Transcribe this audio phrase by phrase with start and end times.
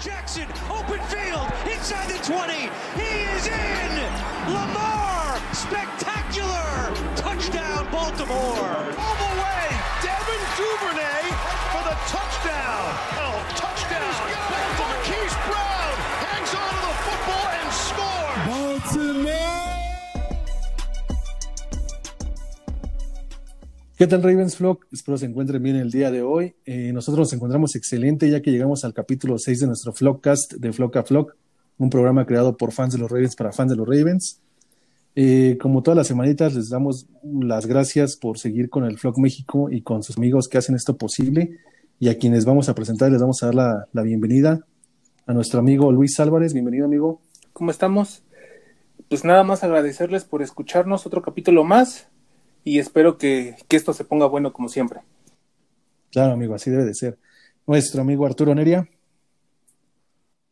[0.00, 2.68] Jackson, open field, inside the 20.
[3.00, 3.92] He is in.
[4.52, 6.92] Lamar, spectacular.
[7.16, 8.76] Touchdown, Baltimore.
[8.92, 9.64] All the way,
[10.04, 11.24] Devin Duvernay
[11.72, 12.84] for the touchdown.
[13.24, 13.55] Oh,
[23.96, 24.84] ¿Qué tal Ravens Flock?
[24.92, 26.54] Espero se encuentren bien el día de hoy.
[26.66, 30.70] Eh, nosotros nos encontramos excelente ya que llegamos al capítulo 6 de nuestro Flockcast de
[30.74, 31.34] Flock a Flock,
[31.78, 34.42] un programa creado por fans de los Ravens para fans de los Ravens.
[35.14, 39.70] Eh, como todas las semanitas, les damos las gracias por seguir con el Flock México
[39.70, 41.56] y con sus amigos que hacen esto posible.
[41.98, 44.60] Y a quienes vamos a presentar, les vamos a dar la, la bienvenida
[45.24, 46.52] a nuestro amigo Luis Álvarez.
[46.52, 47.22] Bienvenido, amigo.
[47.54, 48.22] ¿Cómo estamos?
[49.08, 52.08] Pues nada más agradecerles por escucharnos otro capítulo más
[52.66, 55.00] y espero que, que esto se ponga bueno como siempre.
[56.10, 57.16] Claro, amigo, así debe de ser.
[57.64, 58.88] Nuestro amigo Arturo Neria.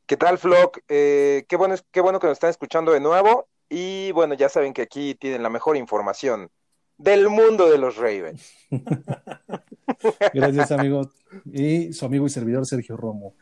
[0.07, 0.79] ¿Qué tal, Flock?
[0.89, 3.49] Eh, qué, bueno, qué bueno que nos están escuchando de nuevo.
[3.69, 6.51] Y bueno, ya saben que aquí tienen la mejor información
[6.99, 8.49] del mundo de los Ravens.
[10.33, 11.11] Gracias, amigo.
[11.53, 13.35] Y su amigo y servidor Sergio Romo.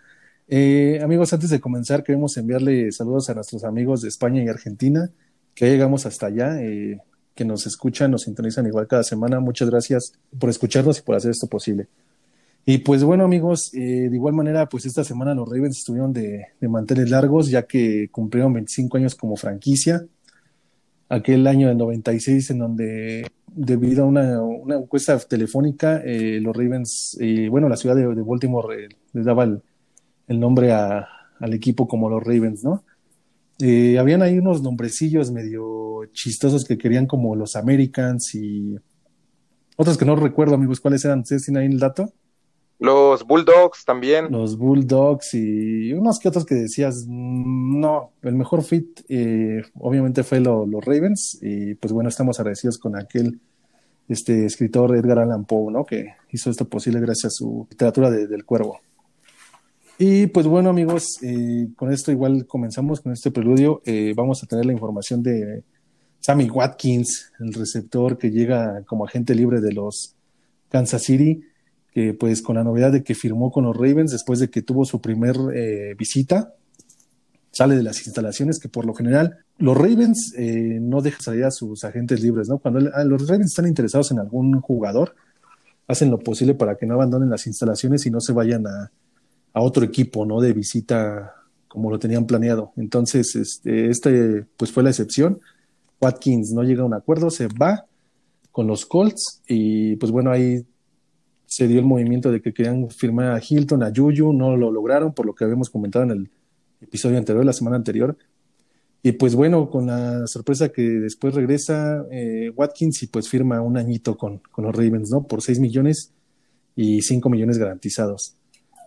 [0.49, 5.11] Eh, amigos, antes de comenzar, queremos enviarle saludos a nuestros amigos de España y Argentina,
[5.55, 7.03] que llegamos hasta allá, eh,
[7.35, 9.41] que nos escuchan, nos sintonizan igual cada semana.
[9.41, 11.89] Muchas gracias por escucharnos y por hacer esto posible.
[12.65, 16.47] Y pues bueno, amigos, eh, de igual manera, pues esta semana los Ravens estuvieron de,
[16.61, 20.05] de manteles largos, ya que cumplieron 25 años como franquicia.
[21.09, 27.17] Aquel año del 96, en donde, debido a una, una encuesta telefónica, eh, los Ravens,
[27.21, 29.61] eh, bueno, la ciudad de, de Baltimore eh, les daba el,
[30.29, 31.07] el nombre a,
[31.41, 32.85] al equipo como los Ravens, ¿no?
[33.61, 38.77] Eh, habían ahí unos nombrecillos medio chistosos que querían como los Americans y
[39.77, 41.21] otros que no recuerdo, amigos, cuáles eran.
[41.21, 42.13] ¿Ustedes tienen ahí el dato?
[42.79, 44.27] Los Bulldogs también.
[44.31, 50.25] Los Bulldogs y unos que otros que decías, mm, no, el mejor fit eh, obviamente
[50.25, 53.41] fue lo, los Ravens y pues bueno, estamos agradecidos con aquel
[54.09, 55.85] este escritor Edgar Allan Poe, ¿no?
[55.85, 58.81] Que hizo esto posible gracias a su literatura de, del cuervo.
[59.99, 63.81] Y pues bueno, amigos, eh, con esto igual comenzamos con este preludio.
[63.85, 65.63] Eh, vamos a tener la información de
[66.23, 70.15] Sammy Watkins, el receptor que llega como agente libre de los
[70.71, 71.43] Kansas City,
[71.93, 74.85] que pues con la novedad de que firmó con los Ravens después de que tuvo
[74.85, 76.55] su primer eh, visita,
[77.51, 81.51] sale de las instalaciones que por lo general los Ravens eh, no dejan salir a
[81.51, 82.59] sus agentes libres, ¿no?
[82.59, 85.15] Cuando el, los Ravens están interesados en algún jugador,
[85.89, 88.91] hacen lo posible para que no abandonen las instalaciones y no se vayan a,
[89.53, 90.41] a otro equipo, ¿no?
[90.41, 91.35] De visita
[91.69, 92.73] como lo tenían planeado.
[92.77, 95.41] Entonces, este, este, pues fue la excepción.
[96.03, 97.87] Watkins no llega a un acuerdo, se va
[98.51, 100.67] con los Colts y pues bueno, ahí
[101.47, 105.15] se dio el movimiento de que querían firmar a Hilton, a Juju, no lo lograron
[105.15, 106.31] por lo que habíamos comentado en el
[106.81, 108.17] episodio anterior, la semana anterior.
[109.03, 113.77] Y pues bueno, con la sorpresa que después regresa eh, Watkins y pues firma un
[113.77, 115.25] añito con, con los Ravens, ¿no?
[115.25, 116.13] Por 6 millones
[116.77, 118.37] y 5 millones garantizados.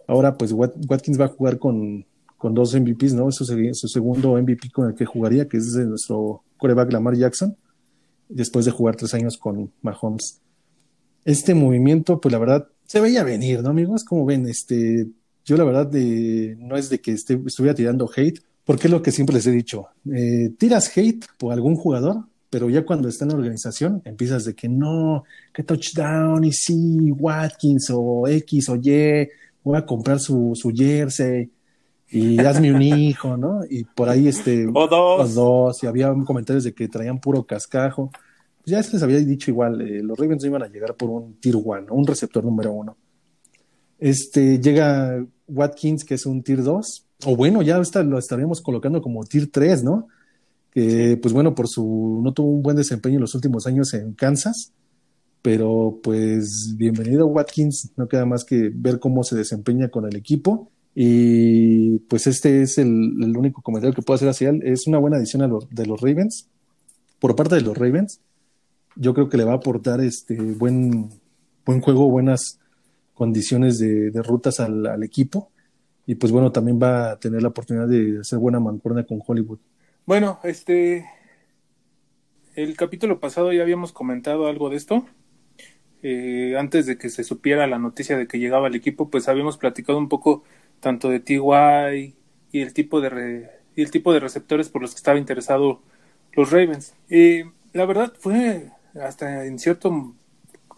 [0.08, 2.06] Ahora, pues Watkins va a jugar con,
[2.46, 3.32] con dos MVPs, ¿no?
[3.32, 7.58] Su, su, segundo MVP con el que jugaría, que es de nuestro coreback Lamar Jackson,
[8.30, 10.42] después de jugar tres años con Mahomes.
[11.24, 14.04] Este movimiento, pues la verdad, se veía venir, ¿no, amigos?
[14.04, 15.08] Como ven, este,
[15.44, 19.02] yo la verdad de, no es de que esté, estuviera tirando hate, porque es lo
[19.02, 19.88] que siempre les he dicho.
[20.14, 24.54] Eh, tiras hate por algún jugador, pero ya cuando está en la organización empiezas de
[24.54, 29.30] que no, que touchdown y sí, Watkins o X o Y,
[29.64, 31.50] voy a comprar su, su jersey
[32.10, 33.62] y hazme un hijo, ¿no?
[33.70, 34.68] Y por ahí este...
[34.74, 35.20] O dos.
[35.20, 38.12] Los dos, y había comentarios de que traían puro cascajo.
[38.12, 41.36] Pues ya les había dicho igual, eh, los Ravens no iban a llegar por un
[41.40, 42.98] tier one, un receptor número uno.
[44.00, 49.02] Este, llega Watkins, que es un tier 2, o bueno, ya está, lo estaríamos colocando
[49.02, 50.08] como tier 3, ¿no?
[50.72, 54.14] Que, pues bueno, por su, no tuvo un buen desempeño en los últimos años en
[54.14, 54.74] Kansas,
[55.42, 60.72] pero pues bienvenido Watkins, no queda más que ver cómo se desempeña con el equipo
[60.96, 65.18] y pues este es el, único comentario que puedo hacer hacia él, es una buena
[65.18, 66.48] adición de los Ravens,
[67.20, 68.22] por parte de los Ravens,
[68.96, 71.10] yo creo que le va a aportar este buen,
[71.66, 72.60] buen juego, buenas
[73.14, 75.52] condiciones de, rutas al, al, equipo.
[76.06, 79.60] Y pues bueno, también va a tener la oportunidad de hacer buena mancuerna con Hollywood.
[80.06, 81.06] Bueno, este,
[82.56, 85.06] el capítulo pasado ya habíamos comentado algo de esto,
[86.04, 89.58] eh, antes de que se supiera la noticia de que llegaba el equipo, pues habíamos
[89.58, 90.44] platicado un poco
[90.80, 92.16] tanto de TY
[92.52, 95.82] y el tipo de el tipo de receptores por los que estaba interesado
[96.34, 96.96] los Ravens.
[97.10, 100.16] Eh, la verdad fue hasta en cierto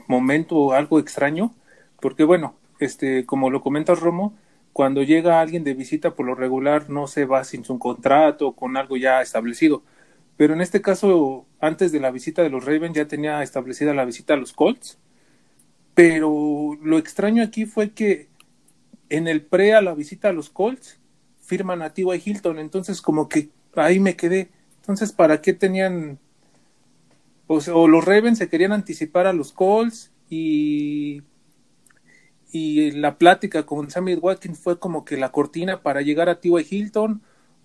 [0.07, 1.53] momento algo extraño,
[1.99, 4.35] porque bueno, este, como lo comenta Romo,
[4.73, 8.77] cuando llega alguien de visita por lo regular no se va sin su contrato con
[8.77, 9.83] algo ya establecido.
[10.37, 14.05] Pero en este caso, antes de la visita de los Ravens ya tenía establecida la
[14.05, 14.99] visita a los Colts.
[15.95, 18.27] Pero lo extraño aquí fue que
[19.09, 20.99] en el pre a la visita a los Colts
[21.41, 22.21] firman a T.Y.
[22.25, 22.59] Hilton.
[22.59, 24.49] Entonces como que ahí me quedé.
[24.81, 26.19] Entonces, ¿para qué tenían
[27.47, 31.23] o, los Ravens se querían anticipar a los Colts y
[32.51, 36.65] y la plática con Sammy Watkins fue como que la cortina para llegar a T.Y.
[36.69, 37.21] Hilton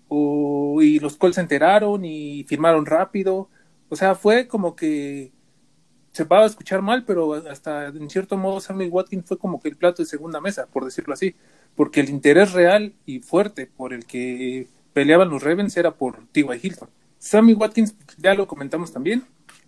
[0.09, 3.49] o, y los Colts se enteraron y firmaron rápido
[3.89, 5.31] o sea fue como que
[6.13, 9.67] se va a escuchar mal pero hasta en cierto modo Sammy Watkins fue como que
[9.67, 11.35] el plato de segunda mesa por decirlo así
[11.75, 16.45] porque el interés real y fuerte por el que peleaban los Ravens era por T.Y.
[16.61, 16.89] Hilton
[17.19, 19.25] Sammy Watkins ya lo comentamos también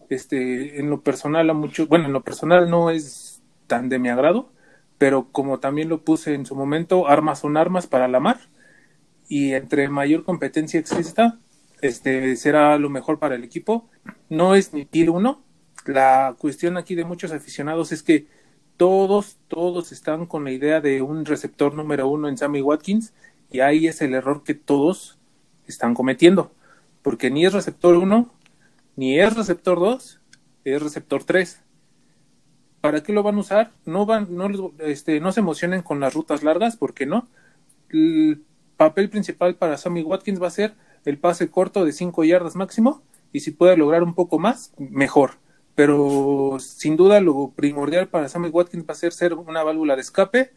[0.10, 4.10] este, en lo personal a mucho, bueno, en lo personal no es tan de mi
[4.10, 4.52] agrado,
[4.98, 8.40] pero como también lo puse en su momento, armas son armas para la mar
[9.28, 11.40] y entre mayor competencia exista,
[11.82, 13.90] este será lo mejor para el equipo.
[14.30, 15.44] No es ni tier uno.
[15.86, 18.28] La cuestión aquí de muchos aficionados es que
[18.78, 23.14] todos, todos están con la idea de un receptor número uno en Sammy Watkins
[23.52, 25.18] y ahí es el error que todos
[25.68, 26.52] están cometiendo,
[27.02, 28.36] porque ni es receptor uno
[28.96, 30.22] ni es receptor 2,
[30.64, 31.62] es receptor 3.
[32.82, 33.72] ¿Para qué lo van a usar?
[33.86, 37.28] No van, no, este, no se emocionen con las rutas largas, porque no.
[37.90, 38.44] El
[38.78, 43.02] papel principal para Sammy Watkins va a ser el pase corto de 5 yardas máximo,
[43.34, 45.32] y si puede lograr un poco más, mejor.
[45.76, 50.02] Pero sin duda lo primordial para Sammy Watkins va a ser ser una válvula de
[50.02, 50.52] escape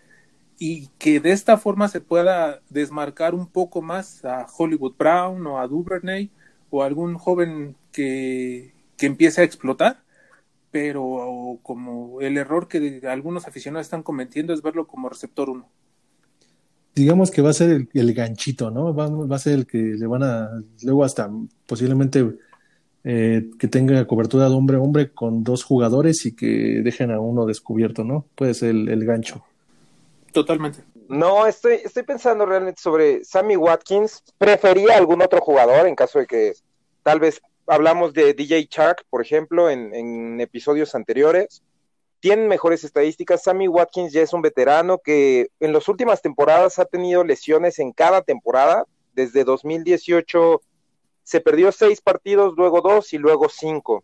[0.58, 5.58] y que de esta forma se pueda desmarcar un poco más a Hollywood Brown o
[5.58, 6.30] a Duvernay
[6.70, 10.02] o algún joven que, empiece a explotar,
[10.72, 15.68] pero como el error que algunos aficionados están cometiendo es verlo como receptor 1.
[16.96, 18.92] Digamos que va a ser el, ganchito, ¿no?
[18.92, 20.50] Va, a ser el que le van a,
[20.82, 21.30] luego hasta
[21.66, 22.36] posiblemente
[23.04, 27.20] eh, que tenga cobertura de hombre a hombre con dos jugadores y que dejen a
[27.20, 28.26] uno descubierto, ¿no?
[28.34, 29.44] Puede ser el, el gancho.
[30.32, 30.80] Totalmente.
[31.08, 34.22] No, estoy, estoy pensando realmente sobre Sammy Watkins.
[34.36, 36.52] Prefería algún otro jugador en caso de que
[37.02, 41.62] tal vez hablamos de DJ Shark, por ejemplo, en, episodios anteriores.
[42.20, 43.44] Tienen mejores estadísticas.
[43.44, 47.92] Sammy Watkins ya es un veterano que en las últimas temporadas ha tenido lesiones en
[47.92, 48.84] cada temporada.
[49.14, 50.60] Desde 2018
[51.28, 54.02] se perdió seis partidos, luego dos y luego cinco.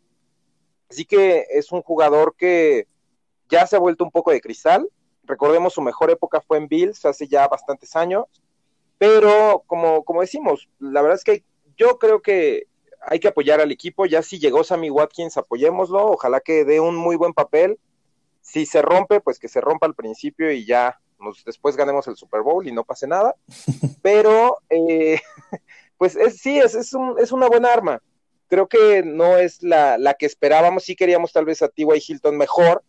[0.91, 2.87] Así que es un jugador que
[3.49, 4.87] ya se ha vuelto un poco de cristal.
[5.23, 8.27] Recordemos su mejor época fue en Bills hace ya bastantes años,
[8.99, 11.45] pero como, como decimos, la verdad es que
[11.79, 12.67] yo creo que
[13.01, 16.95] hay que apoyar al equipo, ya si llegó Sammy Watkins, apoyémoslo, ojalá que dé un
[16.95, 17.79] muy buen papel,
[18.43, 22.17] si se rompe, pues que se rompa al principio y ya nos, después ganemos el
[22.17, 23.35] Super Bowl y no pase nada,
[24.03, 25.23] pero eh,
[25.99, 28.03] pues es, sí, es, es, un, es una buena arma,
[28.49, 32.03] creo que no es la, la que esperábamos, sí queríamos tal vez a T.Y.
[32.07, 32.83] Hilton mejor,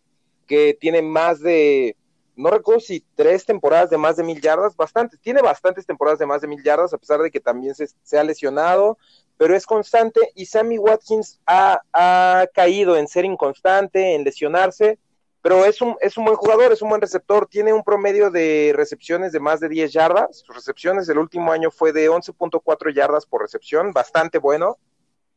[0.46, 1.96] que tiene más de
[2.36, 6.26] no recuerdo si tres temporadas de más de mil yardas, bastantes, tiene bastantes temporadas de
[6.26, 8.98] más de mil yardas, a pesar de que también se, ha lesionado,
[9.38, 14.98] pero es constante y Sammy Watkins ha, caído en ser inconstante, en lesionarse,
[15.46, 18.72] pero es un, es un buen jugador, es un buen receptor, tiene un promedio de
[18.74, 23.26] recepciones de más de 10 yardas, sus recepciones del último año fue de 11.4 yardas
[23.26, 24.76] por recepción, bastante bueno.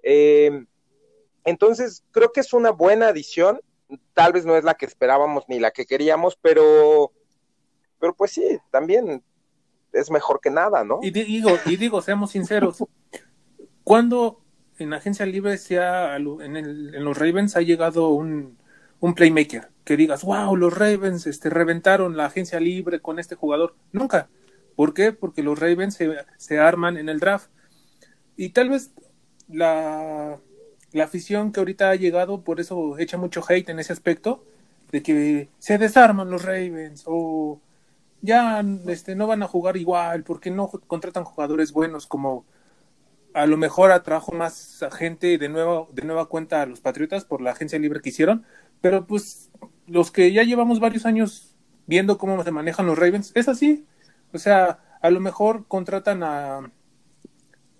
[0.02, 0.66] Eh,
[1.44, 3.62] entonces, creo que es una buena adición
[4.16, 7.12] tal vez no es la que esperábamos ni la que queríamos, pero,
[8.00, 9.24] pero pues sí, también
[9.94, 11.02] es mejor que nada, ¿no?
[11.04, 12.84] Y digo, y digo, seamos sinceros,
[13.84, 14.42] cuando
[14.80, 18.58] en agencia libre sea en, el, en los Ravens ha llegado un,
[19.02, 23.74] un playmaker que digas, wow, los Ravens este, reventaron la agencia libre con este jugador.
[23.92, 24.30] Nunca.
[24.76, 25.14] ¿Por qué?
[25.14, 27.50] Porque los Ravens se, se arman en el draft.
[28.38, 28.92] Y tal vez
[29.48, 30.38] la,
[30.92, 34.46] la afición que ahorita ha llegado, por eso echa mucho hate en ese aspecto,
[34.92, 37.60] de que se desarman los Ravens o
[38.22, 42.46] ya este, no van a jugar igual porque no contratan jugadores buenos como
[43.34, 47.42] a lo mejor atrajo más gente de nueva, de nueva cuenta a los Patriotas por
[47.42, 48.46] la agencia libre que hicieron,
[48.82, 49.50] pero pues
[49.90, 51.56] los que ya llevamos varios años
[51.88, 53.86] viendo cómo se manejan los Ravens, es así.
[54.34, 56.72] O sea, a lo mejor contratan a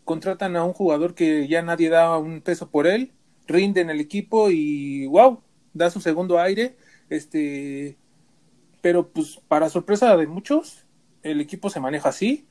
[0.04, 3.12] contratan a un jugador que ya nadie da un peso por él,
[3.46, 5.44] rinde en el equipo y wow,
[5.76, 6.78] da su segundo aire,
[7.12, 7.96] este,
[8.82, 10.86] pero pues para sorpresa de muchos,
[11.22, 12.48] el equipo se maneja así.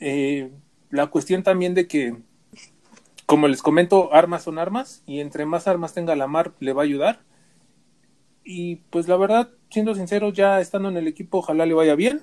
[0.00, 0.50] Eh,
[0.90, 2.16] la cuestión también de que,
[3.26, 6.82] como les comento, armas son armas y entre más armas tenga la mar le va
[6.82, 7.20] a ayudar.
[8.44, 12.22] Y pues la verdad, siendo sincero, ya estando en el equipo, ojalá le vaya bien.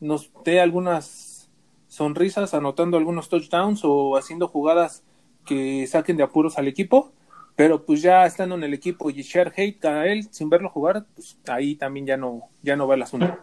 [0.00, 1.48] nos dé algunas
[1.88, 5.02] sonrisas anotando algunos touchdowns o haciendo jugadas
[5.46, 7.12] que saquen de apuros al equipo,
[7.54, 11.06] pero pues ya estando en el equipo y share hate a él sin verlo jugar,
[11.14, 13.38] pues ahí también ya no, ya no va el asunto.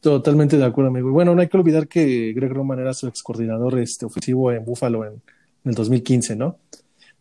[0.00, 1.10] Totalmente de acuerdo, amigo.
[1.10, 4.64] Bueno, no hay que olvidar que Greg Roman era su ex coordinador este, ofensivo en
[4.64, 6.58] Buffalo en, en el 2015, ¿no?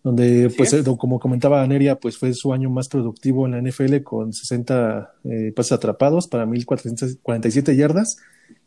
[0.05, 4.03] Donde, pues, eh, como comentaba Neria, pues fue su año más productivo en la NFL
[4.03, 8.17] con 60 eh, pases atrapados para 1.447 yardas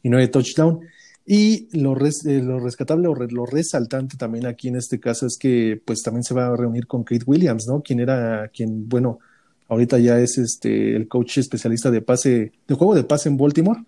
[0.03, 0.85] y 9 touchdowns.
[1.25, 5.81] Y lo, eh, lo rescatable o lo resaltante también aquí en este caso es que,
[5.85, 7.83] pues, también se va a reunir con Kate Williams, ¿no?
[7.83, 9.21] Quien era, quien, bueno,
[9.69, 13.85] ahorita ya es este el coach especialista de pase, de juego de pase en Baltimore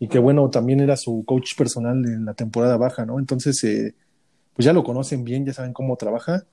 [0.00, 3.20] y que, bueno, también era su coach personal en la temporada baja, ¿no?
[3.20, 3.60] Entonces,
[4.52, 6.44] pues ya lo conocen bien, ya saben cómo trabaja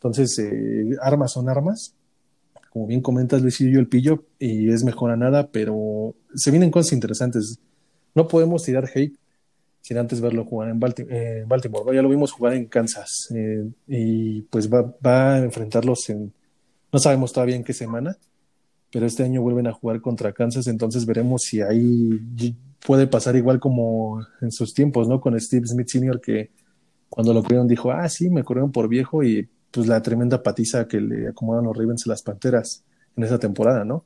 [0.00, 1.94] entonces, eh, armas son armas.
[2.70, 6.94] Como bien comentas, Luisillo el pillo, y es mejor a nada, pero se vienen cosas
[6.94, 7.58] interesantes.
[8.14, 9.14] No podemos tirar hate
[9.82, 10.80] sin antes verlo jugar en
[11.10, 11.94] eh, Baltimore.
[11.94, 16.32] Ya lo vimos jugar en Kansas eh, y pues va, va, a enfrentarlos en,
[16.90, 18.16] no sabemos todavía en qué semana,
[18.90, 22.20] pero este año vuelven a jugar contra Kansas, entonces veremos si ahí
[22.86, 25.20] puede pasar igual como en sus tiempos, ¿no?
[25.20, 26.50] Con Steve Smith Sr., que
[27.10, 30.86] cuando lo corrieron dijo, ah, sí, me corrieron por viejo y pues la tremenda patiza
[30.86, 32.84] que le acomodan los Ravens a las Panteras
[33.16, 34.04] en esa temporada, ¿no?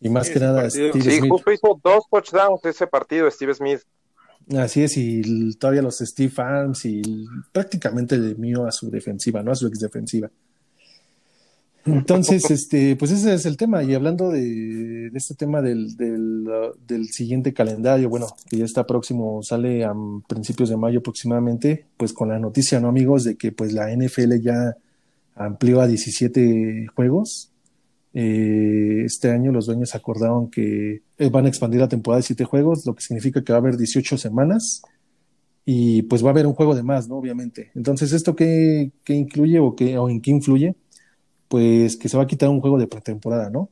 [0.00, 3.80] Y más que nada, Steve sí, justo hizo dos touchdowns ese partido, Steve Smith.
[4.58, 7.02] Así es, y todavía los Steve Arms y
[7.52, 9.52] prácticamente le mío a su defensiva, ¿no?
[9.52, 10.28] A su ex defensiva.
[11.84, 13.82] Entonces, este, pues ese es el tema.
[13.82, 16.48] Y hablando de, este tema del, del,
[16.86, 19.92] del, siguiente calendario, bueno, que ya está próximo, sale a
[20.28, 23.24] principios de mayo aproximadamente, pues con la noticia, ¿no, amigos?
[23.24, 24.76] De que pues la NFL ya
[25.34, 27.50] amplió a 17 juegos.
[28.14, 32.44] Eh, este año los dueños acordaron que eh, van a expandir la temporada de 7
[32.44, 34.82] juegos, lo que significa que va a haber 18 semanas
[35.64, 37.16] y pues va a haber un juego de más, ¿no?
[37.16, 37.70] Obviamente.
[37.74, 40.74] Entonces, ¿esto qué, qué incluye o, qué, o en qué influye?
[41.52, 43.68] Pues que se va a quitar un juego de pretemporada, ¿no?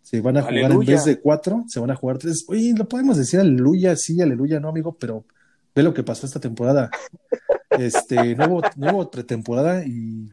[0.00, 2.44] Se van a jugar en vez de cuatro, se van a jugar tres.
[2.46, 5.24] Oye, lo podemos decir aleluya, sí, aleluya, no, amigo, pero
[5.74, 6.88] ve lo que pasó esta temporada.
[7.68, 10.30] Este, nuevo, nuevo pretemporada y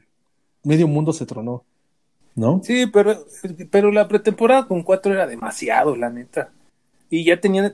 [0.63, 1.65] medio mundo se tronó,
[2.35, 2.61] ¿no?
[2.63, 3.25] Sí, pero,
[3.71, 6.51] pero la pretemporada con cuatro era demasiado, la neta.
[7.09, 7.73] Y ya teniendo,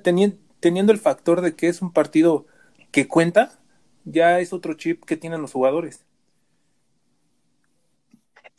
[0.61, 2.45] teniendo el factor de que es un partido
[2.89, 3.59] que cuenta,
[4.05, 6.05] ya es otro chip que tienen los jugadores.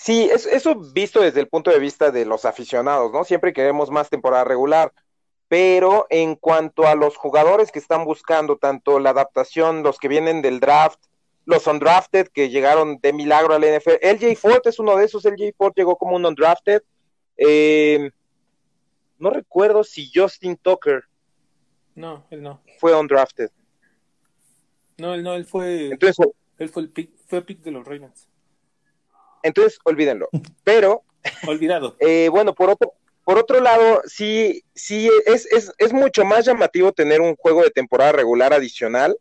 [0.03, 3.23] Sí, eso visto desde el punto de vista de los aficionados, ¿no?
[3.23, 4.95] Siempre queremos más temporada regular,
[5.47, 10.41] pero en cuanto a los jugadores que están buscando tanto la adaptación, los que vienen
[10.41, 10.99] del draft,
[11.45, 14.01] los undrafted que llegaron de milagro al NFL.
[14.01, 15.27] LJ Ford es uno de esos.
[15.27, 16.81] LJ Ford llegó como un undrafted.
[17.37, 18.11] Eh,
[19.19, 21.05] no recuerdo si Justin Tucker.
[21.95, 22.63] No, él no.
[22.79, 23.51] Fue undrafted.
[24.97, 25.91] No, él no, él fue.
[25.91, 26.27] Entonces,
[26.57, 28.30] él fue el pick, fue pick de los Ravens.
[29.43, 30.29] Entonces, olvídenlo.
[30.65, 31.03] Pero.
[31.47, 31.97] Olvidado.
[32.01, 32.95] Eh, bueno, por otro,
[33.25, 37.71] por otro lado, sí, sí, es, es, es mucho más llamativo tener un juego de
[37.71, 39.17] temporada regular adicional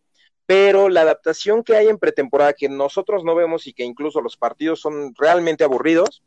[0.50, 4.36] pero la adaptación que hay en pretemporada que nosotros no vemos y que incluso los
[4.36, 6.24] partidos son realmente aburridos,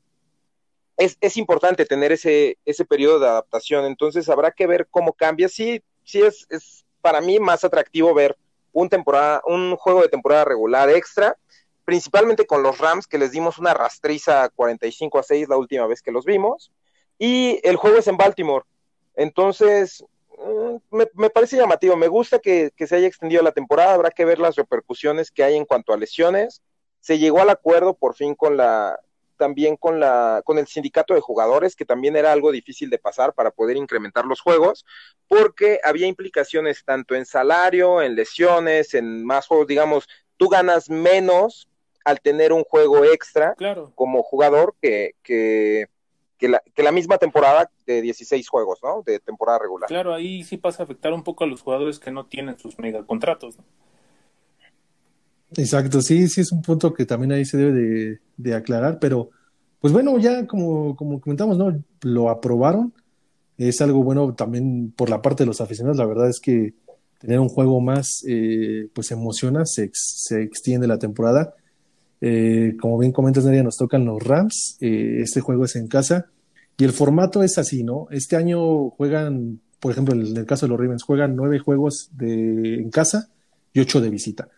[0.97, 3.85] es, es importante tener ese, ese periodo de adaptación.
[3.85, 5.49] Entonces habrá que ver cómo cambia.
[5.49, 8.37] Sí, sí es, es para mí más atractivo ver
[8.71, 11.37] un, temporada, un juego de temporada regular extra,
[11.85, 16.03] principalmente con los Rams, que les dimos una rastriza 45 a 6 la última vez
[16.03, 16.73] que los vimos.
[17.19, 18.65] Y el juego es en Baltimore.
[19.15, 20.05] Entonces,
[20.43, 20.77] Mm,
[21.15, 21.97] me, parece llamativo.
[21.97, 23.95] Me gusta que, se haya extendido la temporada.
[23.95, 26.63] Habrá que ver las repercusiones que hay en cuanto a lesiones.
[27.01, 28.99] Se llegó al acuerdo por fin con la
[29.39, 33.33] también con la con el sindicato de jugadores que también era algo difícil de pasar
[33.35, 34.85] para poder incrementar los juegos
[35.27, 41.69] porque había implicaciones tanto en salario, en lesiones, en más juegos, digamos, tú ganas menos
[42.05, 43.55] al tener un juego extra
[43.95, 45.89] como jugador que, que
[46.75, 49.03] que la, misma temporada de 16 juegos, ¿no?
[49.07, 49.89] De temporada regular.
[49.89, 52.79] Claro, ahí sí pasa a afectar un poco a los jugadores que no tienen sus
[52.79, 53.65] megacontratos, ¿no?
[55.57, 59.31] Exacto, sí, sí es un punto que también ahí se debe de, aclarar, pero
[59.81, 61.81] pues bueno, ya como, como comentamos, ¿no?
[62.01, 62.93] Lo aprobaron,
[63.59, 66.75] es algo bueno también por la parte de los aficionados, la verdad es que
[67.21, 71.55] tener un juego más, eh, pues emociona, se, se extiende la temporada
[72.25, 74.79] eh, como bien comentas, Nadia, nos tocan los Rams.
[74.81, 76.27] Eh, este juego es en casa.
[76.79, 78.07] Y el formato es así, ¿no?
[78.11, 82.77] Este año juegan, por ejemplo, en el caso de los Ravens, juegan nueve juegos de,
[82.77, 83.29] en casa
[83.73, 84.49] y ocho de visita.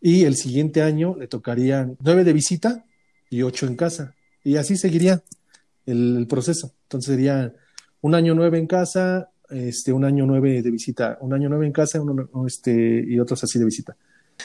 [0.00, 2.84] Y el siguiente año le tocarían nueve de visita
[3.28, 4.14] y ocho en casa.
[4.44, 5.22] Y así seguiría
[5.86, 6.72] el, proceso.
[6.84, 7.52] Entonces sería
[8.02, 11.72] un año nueve en casa, este, un año nueve de visita, un año nueve en
[11.72, 12.00] casa
[12.46, 13.96] este, y otros así de visita.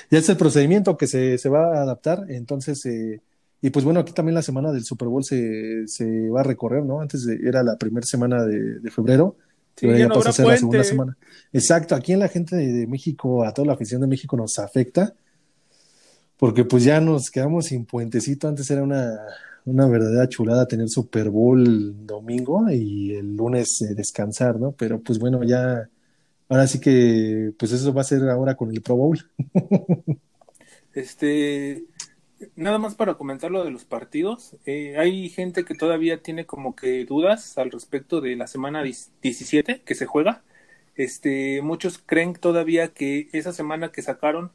[0.09, 3.21] Ya es el procedimiento que se, se va a adaptar, entonces, eh,
[3.61, 6.83] y pues bueno, aquí también la semana del Super Bowl se, se va a recorrer,
[6.83, 7.01] ¿no?
[7.01, 9.37] Antes de, era la primera semana de, de febrero,
[9.77, 11.17] Sí, ya ya no pasa a ser la segunda semana.
[11.51, 14.57] Exacto, aquí en la gente de, de México, a toda la afición de México nos
[14.57, 15.13] afecta,
[16.37, 18.47] porque pues ya nos quedamos sin puentecito.
[18.47, 19.19] Antes era una,
[19.65, 24.71] una verdadera chulada tener Super Bowl domingo y el lunes eh, descansar, ¿no?
[24.71, 25.89] Pero pues bueno, ya,
[26.49, 29.19] ahora sí que, pues eso va a ser ahora con el Pro Bowl.
[30.93, 31.83] Este,
[32.55, 34.55] nada más para comentar lo de los partidos.
[34.65, 39.81] eh, hay gente que todavía tiene como que dudas al respecto de la semana 17
[39.81, 40.43] que se juega.
[40.95, 44.51] Este, muchos creen todavía que esa semana que sacaron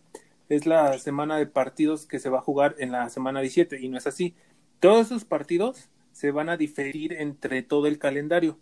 [0.48, 3.88] es la semana de partidos que se va a jugar en la semana 17 y
[3.88, 4.34] no es así.
[4.80, 8.58] Todos esos partidos se van a diferir entre todo el calendario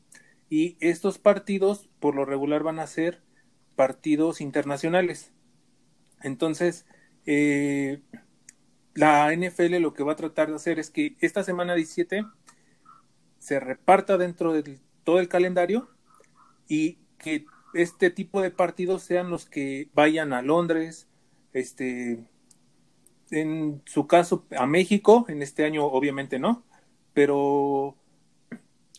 [0.48, 3.22] y estos partidos por lo regular van a ser
[3.76, 5.32] partidos internacionales.
[6.22, 6.86] Entonces,
[7.26, 8.00] eh,
[8.94, 12.24] la NFL lo que va a tratar de hacer es que esta semana 17
[13.38, 15.88] se reparta dentro de todo el calendario
[16.66, 21.08] y que este tipo de partidos sean los que vayan a Londres,
[21.52, 22.24] este,
[23.30, 26.64] en su caso a México, en este año obviamente no,
[27.12, 27.96] pero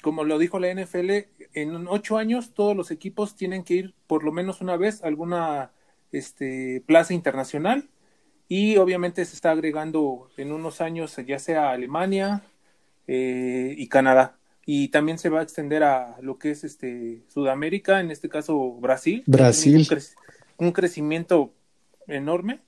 [0.01, 1.11] como lo dijo la NFL,
[1.53, 5.07] en ocho años todos los equipos tienen que ir por lo menos una vez a
[5.07, 5.71] alguna
[6.11, 7.89] este, plaza internacional
[8.47, 12.43] y obviamente se está agregando en unos años ya sea Alemania
[13.07, 14.39] eh, y Canadá
[14.71, 18.73] y también se va a extender a lo que es este Sudamérica, en este caso
[18.73, 19.23] Brasil.
[19.25, 19.77] Brasil.
[19.77, 20.01] Un, cre
[20.57, 21.55] un crecimiento
[22.05, 22.59] enorme.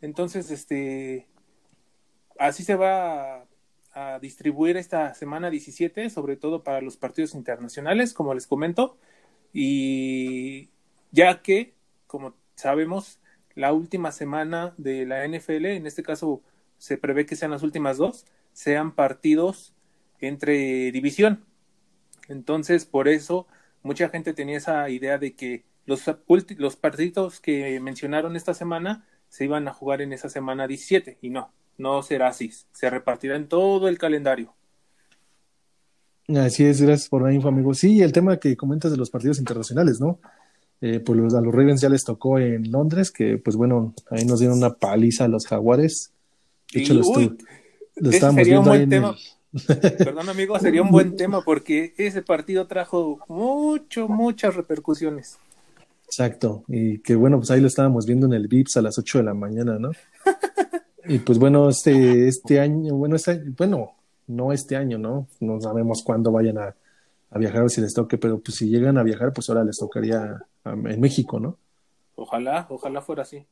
[0.00, 1.28] Entonces, este
[2.40, 3.43] así se va
[3.94, 8.98] a, distribuir esta semana 17, sobre todo para los partidos internacionales, como les comento,
[9.52, 10.70] y
[11.12, 11.74] ya que,
[12.06, 13.20] como sabemos,
[13.54, 16.42] la última semana de la NFL, en este caso
[16.78, 19.74] se prevé que sean las últimas dos, sean partidos
[20.20, 21.44] entre división.
[22.28, 23.46] Entonces, por eso,
[23.82, 26.02] mucha gente tenía esa idea de que los,
[26.56, 31.30] los partidos que mencionaron esta semana se iban a jugar en esa semana 17 y
[31.30, 34.54] no, no será así, se repartirá en todo el calendario.
[36.28, 37.74] Así es, gracias por la info, amigo.
[37.74, 40.20] Sí, el tema que comentas de los partidos internacionales, ¿no?
[40.80, 44.24] Eh, pues los, a los Ravens ya les tocó en Londres, que pues bueno, ahí
[44.24, 46.12] nos dieron una paliza a los Jaguares.
[46.72, 47.38] De hecho, y, lo, uy,
[47.96, 49.16] lo estábamos viendo un buen ahí tema.
[49.16, 49.16] El...
[49.98, 55.38] Perdón, amigo, sería un buen tema porque ese partido trajo mucho, muchas repercusiones.
[56.06, 59.18] Exacto, y que bueno, pues ahí lo estábamos viendo en el VIPS a las 8
[59.18, 59.90] de la mañana, ¿no?
[61.06, 63.92] y pues bueno, este, este año, bueno, este, bueno,
[64.26, 65.28] no este año, ¿no?
[65.40, 66.74] No sabemos cuándo vayan a,
[67.30, 69.78] a, viajar o si les toque, pero pues si llegan a viajar, pues ahora les
[69.78, 71.58] tocaría en México, ¿no?
[72.16, 73.46] Ojalá, ojalá fuera así.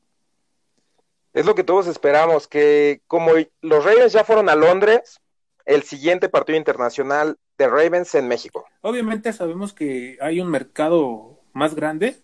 [1.32, 5.20] Es lo que todos esperamos, que como los Ravens ya fueron a Londres,
[5.64, 8.66] el siguiente partido internacional de Ravens en México.
[8.82, 12.16] Obviamente sabemos que hay un mercado más grande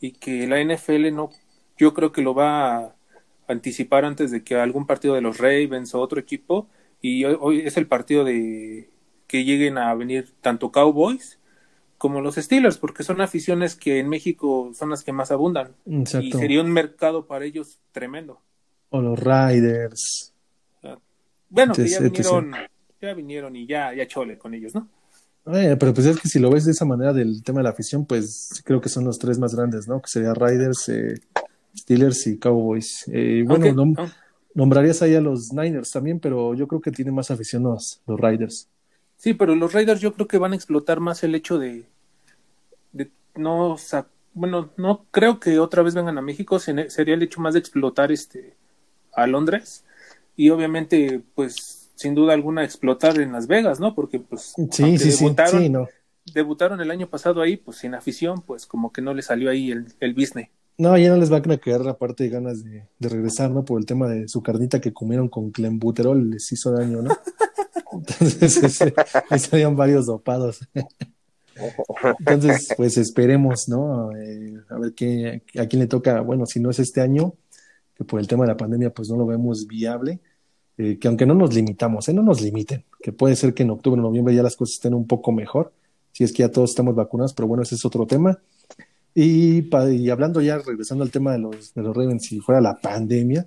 [0.00, 1.30] y que la NFL no,
[1.76, 2.95] yo creo que lo va a
[3.48, 6.68] anticipar antes de que algún partido de los Ravens o otro equipo
[7.00, 8.90] y hoy, hoy es el partido de
[9.26, 11.38] que lleguen a venir tanto Cowboys
[11.98, 15.74] como los Steelers porque son aficiones que en México son las que más abundan.
[15.86, 16.26] Exacto.
[16.26, 18.40] y sería un mercado para ellos tremendo.
[18.90, 20.32] O los Riders
[21.48, 22.52] bueno que ya vinieron
[23.00, 24.88] ya vinieron y ya ya chole con ellos no
[25.52, 27.70] eh, pero pues es que si lo ves de esa manera del tema de la
[27.70, 30.02] afición, pues creo que son los tres más grandes, ¿no?
[30.02, 31.14] Que sería Riders, eh,
[31.76, 33.04] Steelers y Cowboys.
[33.12, 33.74] Eh, bueno, okay.
[33.74, 34.08] nom oh.
[34.54, 38.18] nombrarías ahí a los Niners también, pero yo creo que tienen más afición los, los
[38.18, 38.68] Riders.
[39.16, 41.86] Sí, pero los Raiders yo creo que van a explotar más el hecho de,
[42.92, 43.76] de no,
[44.34, 48.12] bueno, no creo que otra vez vengan a México, sería el hecho más de explotar
[48.12, 48.54] este
[49.14, 49.84] a Londres
[50.36, 53.94] y obviamente pues sin duda alguna explotar en Las Vegas, ¿no?
[53.94, 55.88] Porque pues sí, sí, debutaron, sí, no.
[56.34, 59.70] debutaron el año pasado ahí, pues sin afición, pues como que no le salió ahí
[59.70, 60.50] el, el business.
[60.78, 63.64] No, ya no les va a quedar la parte de ganas de, de, regresar, ¿no?
[63.64, 67.16] Por el tema de su carnita que comieron con clenbuterol, les hizo daño, ¿no?
[67.92, 68.94] Entonces, ese,
[69.30, 70.60] ahí salían varios dopados.
[72.18, 74.14] Entonces, pues esperemos, ¿no?
[74.14, 77.34] Eh, a ver qué, a quién le toca, bueno, si no es este año,
[77.94, 80.20] que por el tema de la pandemia, pues no lo vemos viable
[80.78, 83.70] eh, que aunque no nos limitamos, eh, no nos limiten, que puede ser que en
[83.70, 85.72] octubre noviembre ya las cosas estén un poco mejor,
[86.12, 88.38] si es que ya todos estamos vacunados, pero bueno, ese es otro tema.
[89.18, 92.78] Y, y hablando ya, regresando al tema de los, de los Ravens, si fuera la
[92.78, 93.46] pandemia,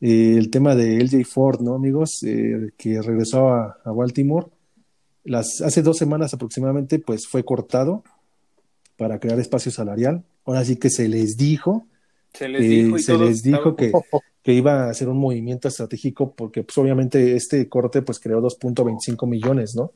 [0.00, 2.24] eh, el tema de LJ Ford, ¿no, amigos?
[2.24, 4.48] Eh, que regresó a, a, Baltimore.
[5.22, 8.02] Las, hace dos semanas aproximadamente, pues fue cortado
[8.96, 10.24] para crear espacio salarial.
[10.44, 11.86] Ahora sí que se les dijo,
[12.32, 13.92] se les dijo, eh, se les dijo que,
[14.42, 19.28] que, iba a hacer un movimiento estratégico porque pues obviamente este corte pues creó 2.25
[19.28, 19.92] millones, ¿no?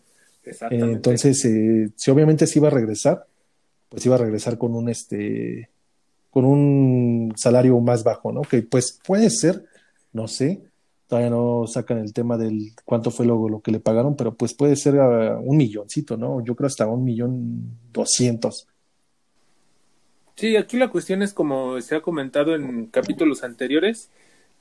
[0.70, 3.26] Entonces, eh, si obviamente se iba a regresar,
[3.90, 5.68] pues iba a regresar con un este
[6.30, 8.42] con un salario más bajo, ¿no?
[8.42, 9.66] Que pues puede ser,
[10.12, 10.62] no sé,
[11.08, 14.54] todavía no sacan el tema del cuánto fue lo, lo que le pagaron, pero pues
[14.54, 16.42] puede ser un milloncito, ¿no?
[16.42, 18.68] Yo creo hasta un millón doscientos.
[20.36, 24.08] Sí, aquí la cuestión es como se ha comentado en capítulos anteriores,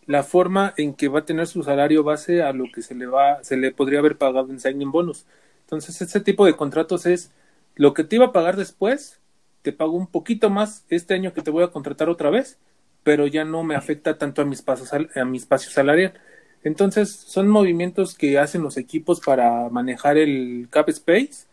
[0.08, 3.06] la forma en que va a tener su salario base a lo que se le
[3.06, 5.26] va, se le podría haber pagado en signing bonus.
[5.62, 7.32] Entonces, este tipo de contratos es
[7.80, 9.22] lo que te iba a pagar después,
[9.62, 12.60] te pago un poquito más este año que te voy a contratar otra vez,
[13.04, 16.14] pero ya no me afecta tanto a mis pasos a mi espacio salarial.
[16.62, 21.46] Entonces, son movimientos que hacen los equipos para manejar el cap space,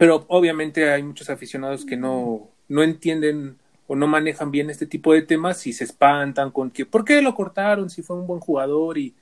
[0.00, 3.56] pero obviamente hay muchos aficionados que no, no entienden
[3.86, 7.22] o no manejan bien este tipo de temas y se espantan con que, ¿por qué
[7.22, 8.98] lo cortaron si fue un buen jugador?
[8.98, 9.14] Y,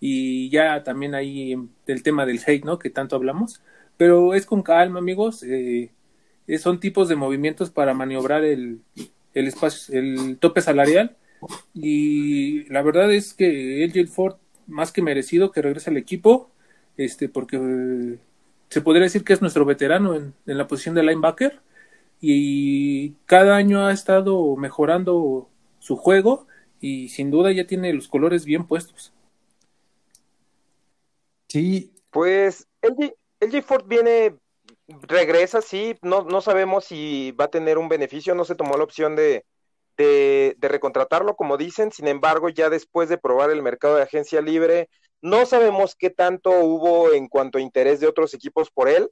[0.00, 1.54] y ya también ahí
[1.86, 2.78] el tema del hate, ¿no?
[2.78, 3.60] Que tanto hablamos.
[3.98, 5.42] Pero es con calma, amigos.
[5.42, 5.90] Eh,
[6.58, 8.80] son tipos de movimientos para maniobrar el,
[9.34, 11.16] el espacio, el tope salarial
[11.74, 16.50] y la verdad es que LJ Ford, más que merecido que regrese al equipo,
[16.96, 18.18] este, porque eh,
[18.70, 21.60] se podría decir que es nuestro veterano en, en, la posición de linebacker
[22.20, 26.46] y cada año ha estado mejorando su juego
[26.80, 29.12] y sin duda ya tiene los colores bien puestos.
[31.48, 31.92] Sí.
[32.10, 32.66] Pues
[33.40, 34.36] LJ, Ford viene,
[34.86, 38.84] regresa, sí, no, no sabemos si va a tener un beneficio, no se tomó la
[38.84, 39.44] opción de,
[39.98, 41.92] de, recontratarlo, como dicen.
[41.92, 44.88] Sin embargo, ya después de probar el mercado de agencia libre,
[45.20, 49.10] no sabemos qué tanto hubo en cuanto a interés de otros equipos por él.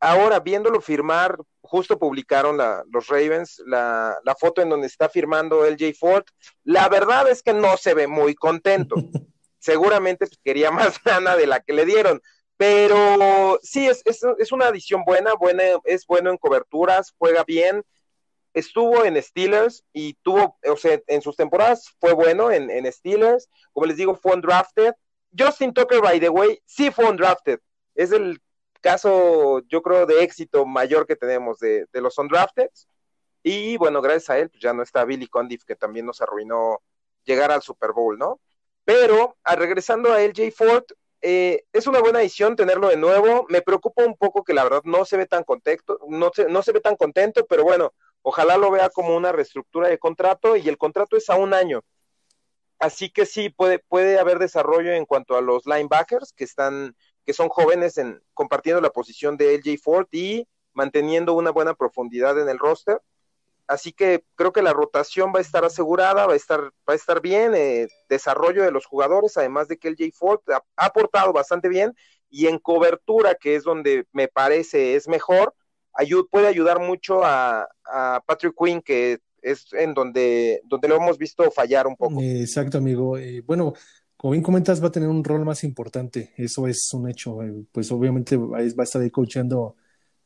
[0.00, 2.58] Ahora, viéndolo firmar, justo publicaron
[2.90, 6.24] los Ravens la, la, foto en donde está firmando LJ Ford.
[6.64, 8.96] La verdad es que no se ve muy contento.
[9.58, 12.20] Seguramente pues, quería más gana de la que le dieron.
[12.62, 17.82] Pero sí, es, es, es una adición buena, buena, es bueno en coberturas, juega bien
[18.54, 23.48] estuvo en Steelers y tuvo, o sea, en sus temporadas fue bueno en, en Steelers,
[23.72, 24.94] como les digo, fue undrafted.
[25.36, 27.58] Justin Tucker, by the way, sí fue undrafted.
[27.96, 28.40] Es el
[28.80, 32.68] caso, yo creo, de éxito mayor que tenemos de, de los undrafted.
[33.42, 36.80] Y bueno, gracias a él, pues ya no está Billy Condiff, que también nos arruinó
[37.24, 38.40] llegar al Super Bowl, ¿no?
[38.84, 40.84] Pero, a, regresando a LJ Ford,
[41.22, 43.46] eh, es una buena edición tenerlo de nuevo.
[43.48, 46.62] Me preocupa un poco que la verdad no se ve tan contento, no se, no
[46.62, 50.68] se ve tan contento, pero bueno, Ojalá lo vea como una reestructura de contrato y
[50.68, 51.82] el contrato es a un año.
[52.78, 57.32] Así que sí, puede, puede haber desarrollo en cuanto a los linebackers que están, que
[57.32, 62.48] son jóvenes en compartiendo la posición de LJ Ford y manteniendo una buena profundidad en
[62.48, 63.00] el roster.
[63.72, 66.94] Así que creo que la rotación va a estar asegurada, va a estar, va a
[66.94, 71.32] estar bien, eh, desarrollo de los jugadores, además de que LJ Ford ha, ha aportado
[71.32, 71.94] bastante bien
[72.28, 75.54] y en cobertura, que es donde me parece es mejor,
[76.30, 77.68] puede ayudar mucho a,
[78.26, 82.20] Patrick Quinn, que es en donde, donde lo hemos visto fallar un poco.
[82.22, 83.18] Exacto, amigo.
[83.18, 83.74] Eh, bueno,
[84.16, 86.32] como bien comentas, va a tener un rol más importante.
[86.36, 87.42] Eso es un hecho.
[87.42, 89.76] Eh, pues obviamente va a estar ahí coachando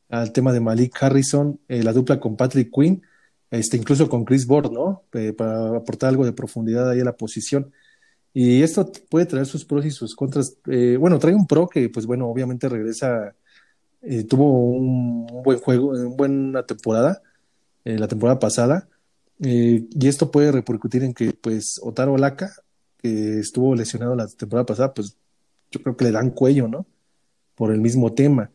[0.09, 3.03] al tema de Malik Harrison, eh, la dupla con Patrick Quinn,
[3.51, 5.03] este, incluso con Chris Board, ¿no?
[5.37, 7.73] para aportar algo de profundidad ahí a la posición.
[8.33, 10.59] Y esto puede traer sus pros y sus contras.
[10.99, 13.35] bueno, trae un pro que, pues bueno, obviamente regresa
[14.09, 17.23] eh, tuvo un, buen juego, una buena temporada,
[17.85, 18.89] eh, la temporada pasada,
[19.41, 22.53] eh, y esto puede repercutir en que, pues, Otaro Laca,
[22.99, 25.17] que estuvo lesionado la temporada pasada, pues
[25.73, 26.87] yo creo que le dan cuello, ¿no?
[27.57, 28.51] Por el mismo tema.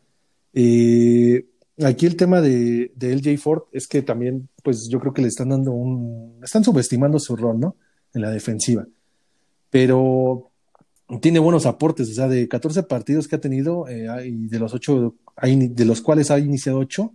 [1.85, 5.27] Aquí el tema de, de, LJ Ford es que también, pues yo creo que le
[5.27, 7.75] están dando un, están subestimando su rol, ¿no?
[8.13, 8.85] En la defensiva.
[9.69, 10.51] Pero
[11.19, 14.73] tiene buenos aportes, o sea, de 14 partidos que ha tenido, eh, y de los
[14.73, 17.13] ocho, de los cuales ha iniciado 8,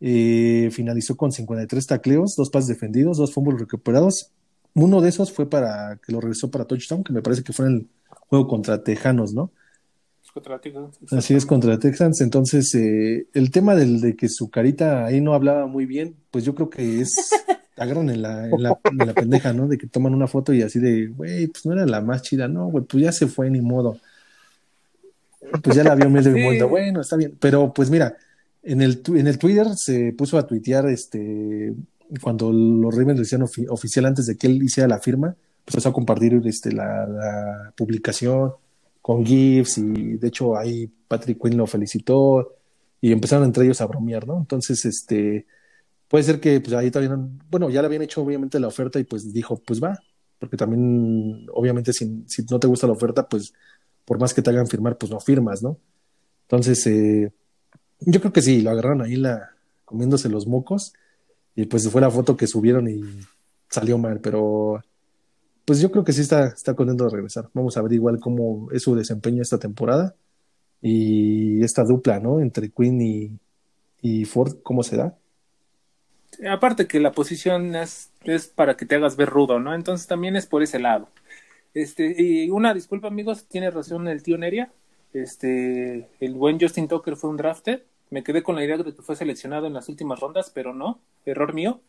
[0.00, 4.30] eh, finalizó con 53 tacleos, dos pases defendidos, dos fumbles recuperados.
[4.74, 7.66] Uno de esos fue para que lo regresó para touchdown, que me parece que fue
[7.66, 7.88] en el
[8.28, 9.50] juego contra Tejanos, ¿no?
[10.34, 10.98] Contra Texans.
[11.12, 12.20] Así es, contra Texans.
[12.20, 16.44] Entonces, eh, el tema del, de que su carita ahí no hablaba muy bien, pues
[16.44, 17.14] yo creo que es
[17.76, 19.68] agarran en la, en la, en la pendeja, ¿no?
[19.68, 22.48] De que toman una foto y así de, güey, pues no era la más chida,
[22.48, 23.96] no, güey, pues ya se fue, ni modo.
[25.62, 26.40] Pues ya la vio medio sí.
[26.40, 27.36] muerta, bueno, está bien.
[27.38, 28.16] Pero pues mira,
[28.64, 31.72] en el, en el Twitter se puso a tuitear, este,
[32.20, 35.76] cuando los Ravens lo hicieron ofi oficial antes de que él hiciera la firma, pues
[35.76, 38.54] empezó a compartir este, la, la publicación
[39.04, 42.54] con GIFs y de hecho ahí Patrick Quinn lo felicitó
[43.02, 44.38] y empezaron entre ellos a bromear, ¿no?
[44.38, 45.44] Entonces, este,
[46.08, 48.98] puede ser que pues ahí todavía no, bueno, ya le habían hecho obviamente la oferta
[48.98, 49.98] y pues dijo, pues va,
[50.38, 53.52] porque también, obviamente, si, si no te gusta la oferta, pues
[54.06, 55.78] por más que te hagan firmar, pues no firmas, ¿no?
[56.44, 57.30] Entonces, eh,
[58.00, 59.22] yo creo que sí, lo agarraron ahí
[59.84, 60.94] comiéndose los mocos
[61.54, 63.02] y pues fue la foto que subieron y
[63.68, 64.82] salió mal, pero
[65.64, 67.48] pues yo creo que sí está, está contento de regresar.
[67.54, 70.14] Vamos a ver igual cómo es su desempeño esta temporada
[70.82, 72.40] y esta dupla, ¿no?
[72.40, 73.38] Entre Quinn
[74.02, 75.16] y, Ford, ¿cómo se da?
[76.50, 79.74] Aparte que la posición es, es para que te hagas ver rudo, ¿no?
[79.74, 81.08] Entonces también es por ese lado.
[81.72, 84.70] Este, y una disculpa, amigos, tiene razón el tío Neria.
[85.14, 87.82] Este, el buen Justin Tucker fue un drafted.
[88.10, 91.00] Me quedé con la idea de que fue seleccionado en las últimas rondas, pero no,
[91.24, 91.80] error mío.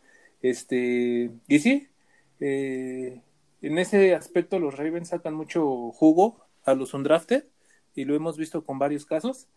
[0.42, 1.90] Este, y sí,
[2.40, 3.22] eh,
[3.62, 7.46] en ese aspecto los Ravens sacan mucho jugo a los undrafted
[7.96, 9.48] y lo hemos visto con varios casos.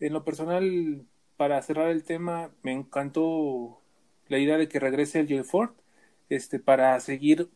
[0.00, 1.04] En lo personal,
[1.36, 3.80] para cerrar el tema, me encantó
[4.28, 5.70] la idea de que regrese el Joe Ford
[6.28, 7.48] este, para seguir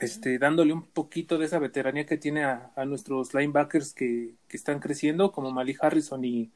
[0.00, 4.80] este, dándole un poquito de esa veteranía que tiene a, nuestros linebackers que, que, están
[4.80, 6.52] creciendo, como Malik Harrison y,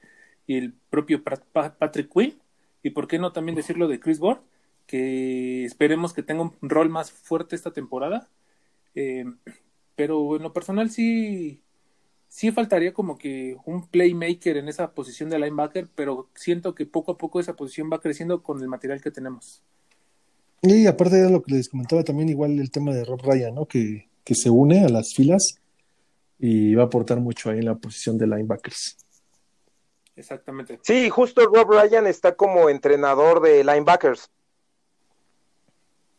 [0.49, 2.39] el propio Patrick Quinn,
[2.83, 4.41] y por qué no también decirlo de Chris Ward,
[4.87, 8.29] que esperemos que tenga un rol más fuerte esta temporada.
[8.95, 9.25] Eh,
[9.95, 11.63] pero en lo personal sí,
[12.29, 17.13] sí faltaría como que un playmaker en esa posición de linebacker, pero siento que poco
[17.13, 19.63] a poco esa posición va creciendo con el material que tenemos.
[20.63, 23.67] Y aparte de lo que les comentaba también, igual el tema de Rob Ryan, ¿no?
[23.67, 25.57] Que, que se une a las filas
[26.39, 28.97] y va a aportar mucho ahí en la posición de linebackers.
[30.17, 30.79] Exactamente.
[30.83, 34.31] Sí, justo Rob Ryan está como entrenador de linebackers.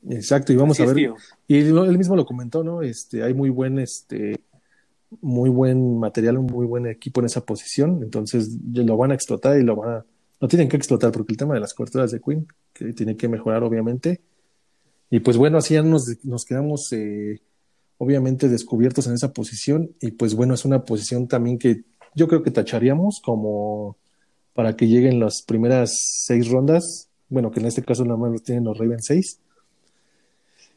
[0.10, 1.14] Exacto, y vamos a ver.
[1.48, 2.82] Y él mismo lo comentó, ¿no?
[2.82, 4.40] Este, hay muy buen este
[5.22, 9.60] muy buen material, un muy buen equipo en esa posición, entonces lo van a explotar
[9.60, 10.06] y lo van a,
[10.40, 13.28] no tienen que explotar porque el tema de las coberturas de Queen, que tiene que
[13.28, 14.22] mejorar obviamente,
[15.10, 17.42] y pues bueno, así ya nos, nos quedamos eh,
[17.98, 21.84] obviamente descubiertos en esa posición y pues bueno, es una posición también que
[22.16, 23.98] yo creo que tacharíamos como
[24.54, 28.40] para que lleguen las primeras seis rondas, bueno, que en este caso nada más lo
[28.40, 29.40] tienen los Ravens seis,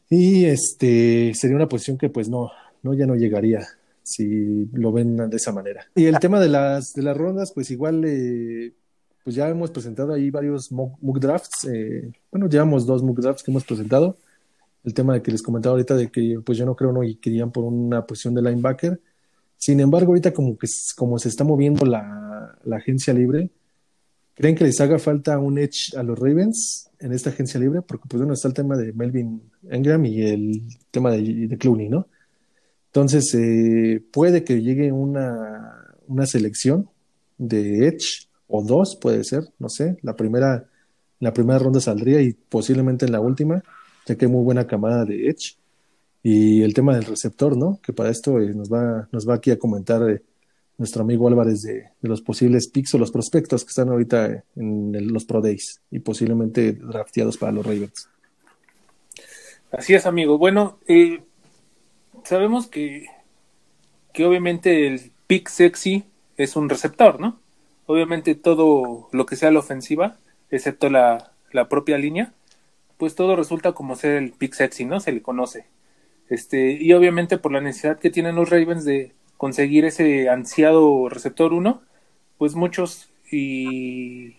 [0.09, 2.51] y este sería una posición que pues no,
[2.83, 3.67] no ya no llegaría
[4.07, 5.85] si lo ven de esa manera.
[5.93, 8.71] Y el tema de las, de las rondas, pues igual, eh,
[9.23, 11.65] pues ya hemos presentado ahí varios mock, drafts.
[11.65, 14.17] Eh, bueno, llevamos dos mock drafts que hemos presentado.
[14.85, 17.51] El tema de que les comentaba ahorita de que pues yo no creo no querían
[17.51, 19.01] por una posición de linebacker.
[19.57, 23.49] Sin embargo, ahorita como que como se está moviendo la, la agencia libre,
[24.35, 27.81] ¿creen que les haga falta un edge a los Ravens en esta agencia libre?
[27.81, 31.89] Porque pues bueno, está el tema de Melvin Engram y el tema de, de Clooney,
[31.89, 32.07] ¿no?
[32.87, 36.89] Entonces, eh, puede que llegue una, una selección
[37.37, 39.97] de Edge o dos, puede ser, no sé.
[40.01, 40.67] La primera,
[41.19, 43.63] la primera ronda saldría y posiblemente en la última,
[44.07, 45.57] ya que hay muy buena camada de Edge.
[46.23, 47.79] Y el tema del receptor, ¿no?
[47.83, 50.23] Que para esto eh, nos, va, nos va aquí a comentar eh,
[50.77, 55.25] nuestro amigo Álvarez de, los posibles picks o los prospectos que están ahorita en los
[55.25, 58.09] Pro Days y posiblemente drafteados para los Ravens.
[59.71, 60.37] Así es, amigo.
[60.37, 61.21] Bueno, eh,
[62.23, 63.07] sabemos que,
[64.13, 66.05] que obviamente el pick sexy
[66.37, 67.39] es un receptor, ¿no?
[67.85, 70.17] Obviamente todo lo que sea la ofensiva,
[70.49, 72.33] excepto la, la propia línea,
[72.97, 74.99] pues todo resulta como ser el pick sexy, ¿no?
[74.99, 75.65] Se le conoce.
[76.29, 81.53] Este, y obviamente por la necesidad que tienen los Ravens de conseguir ese ansiado receptor
[81.53, 81.81] 1,
[82.37, 84.35] pues muchos y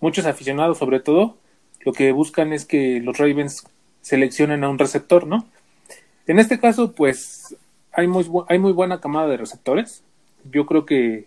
[0.00, 1.36] muchos aficionados sobre todo,
[1.80, 3.66] lo que buscan es que los Ravens
[4.00, 5.46] seleccionen a un receptor, ¿no?
[6.26, 7.56] En este caso, pues
[7.92, 10.04] hay muy, hay muy buena camada de receptores.
[10.50, 11.26] Yo creo que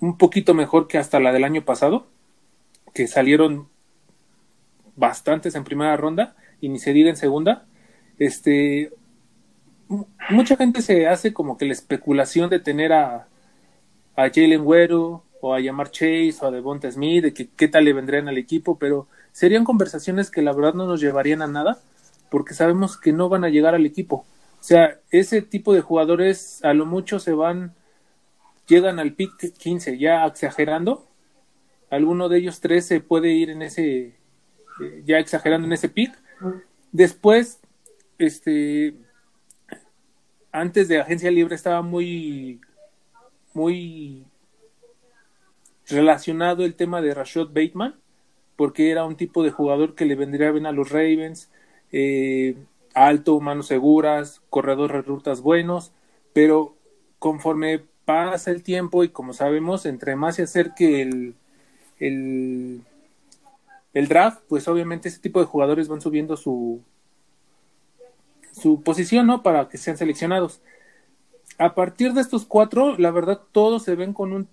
[0.00, 2.06] un poquito mejor que hasta la del año pasado,
[2.92, 3.68] que salieron
[4.96, 7.64] bastantes en primera ronda y ni se diga en segunda.
[8.18, 8.92] Este,
[10.30, 13.26] mucha gente se hace como que la especulación de tener a,
[14.16, 17.84] a Jalen Güero o a Yamar Chase o a Devonta Smith, de que qué tal
[17.84, 21.78] le vendrían al equipo, pero serían conversaciones que la verdad no nos llevarían a nada
[22.30, 24.24] porque sabemos que no van a llegar al equipo.
[24.60, 27.74] O sea, ese tipo de jugadores a lo mucho se van,
[28.66, 31.06] llegan al pick 15, ya exagerando.
[31.90, 34.16] Alguno de ellos tres se puede ir en ese,
[34.80, 36.16] eh, ya exagerando en ese pick.
[36.92, 37.60] Después,
[38.18, 38.94] este,
[40.52, 42.60] antes de agencia libre estaba muy,
[43.54, 44.24] muy
[45.88, 47.96] relacionado el tema de Rashad Bateman,
[48.56, 51.50] porque era un tipo de jugador que le vendría bien a los Ravens,
[51.92, 52.56] eh,
[52.94, 55.92] alto, manos seguras, corredores de rutas buenos,
[56.32, 56.74] pero
[57.18, 61.34] conforme pasa el tiempo y como sabemos, entre más se acerque el,
[61.98, 62.82] el,
[63.94, 66.82] el draft, pues obviamente ese tipo de jugadores van subiendo su,
[68.60, 69.42] su posición, ¿no?
[69.42, 70.62] Para que sean seleccionados.
[71.58, 74.48] A partir de estos cuatro, la verdad, todos se ven con un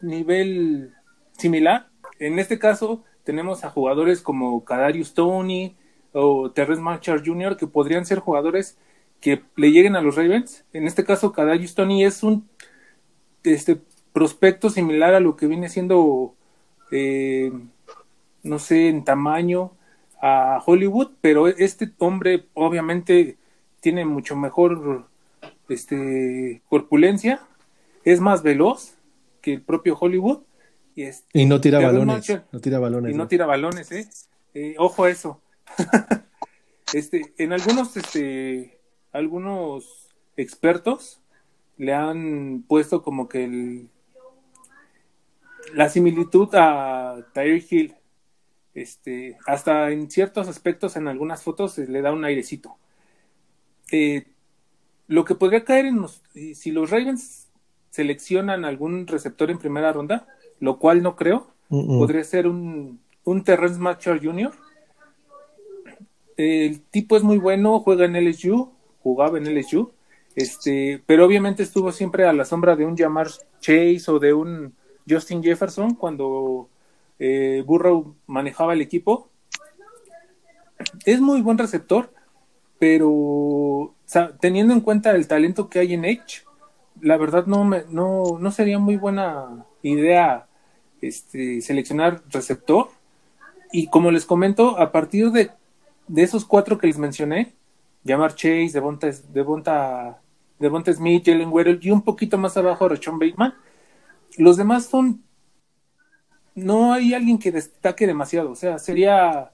[0.00, 0.94] nivel
[1.32, 1.88] similar.
[2.18, 5.76] En este caso, tenemos a jugadores como Kadarius Tony
[6.12, 8.78] o Terrence Marchard Jr., que podrían ser jugadores
[9.20, 10.64] que le lleguen a los Ravens.
[10.72, 12.48] En este caso, Kadarius Tony es un
[13.44, 13.80] este,
[14.12, 16.34] prospecto similar a lo que viene siendo,
[16.90, 17.52] eh,
[18.42, 19.75] no sé, en tamaño
[20.20, 23.36] a Hollywood, pero este hombre obviamente
[23.80, 25.06] tiene mucho mejor
[25.68, 27.40] este, corpulencia,
[28.04, 28.94] es más veloz
[29.42, 30.40] que el propio Hollywood.
[30.94, 32.28] Y, este, y no tira balones.
[32.50, 33.14] no tira balones.
[33.14, 34.08] Y no, tira balones, ¿eh?
[34.54, 34.74] ¿eh?
[34.78, 35.40] Ojo a eso.
[36.94, 38.78] este, en algunos, este,
[39.12, 41.20] algunos expertos
[41.76, 43.88] le han puesto como que el,
[45.74, 47.94] la similitud a Tyreek Hill.
[48.76, 52.76] Este, hasta en ciertos aspectos, en algunas fotos, le da un airecito.
[53.90, 54.26] Eh,
[55.08, 56.22] lo que podría caer en los,
[56.54, 57.48] si los Ravens
[57.88, 60.26] seleccionan algún receptor en primera ronda,
[60.60, 64.52] lo cual no creo, podría ser un, un Terrence Matcher Jr.
[66.36, 68.70] El tipo es muy bueno, juega en LSU,
[69.02, 69.90] jugaba en LSU,
[70.34, 74.74] este, pero obviamente estuvo siempre a la sombra de un Jamar Chase o de un
[75.08, 76.68] Justin Jefferson cuando
[77.18, 79.30] eh, Burrow manejaba el equipo.
[81.04, 82.12] Es muy buen receptor,
[82.78, 83.94] pero
[84.40, 86.44] teniendo en cuenta el talento que hay en Edge,
[87.00, 90.46] la verdad no, me, no, no sería muy buena idea
[91.00, 92.88] este, seleccionar receptor.
[93.72, 95.50] Y como les comento, a partir de,
[96.08, 97.54] de esos cuatro que les mencioné,
[98.06, 100.20] Jamar Chase, Devonta, Devonta
[100.58, 103.54] Devonta Smith, Jalen Waddell y un poquito más abajo Rachon Bateman.
[104.38, 105.22] Los demás son.
[106.56, 108.50] No hay alguien que destaque demasiado.
[108.50, 109.52] O sea, sería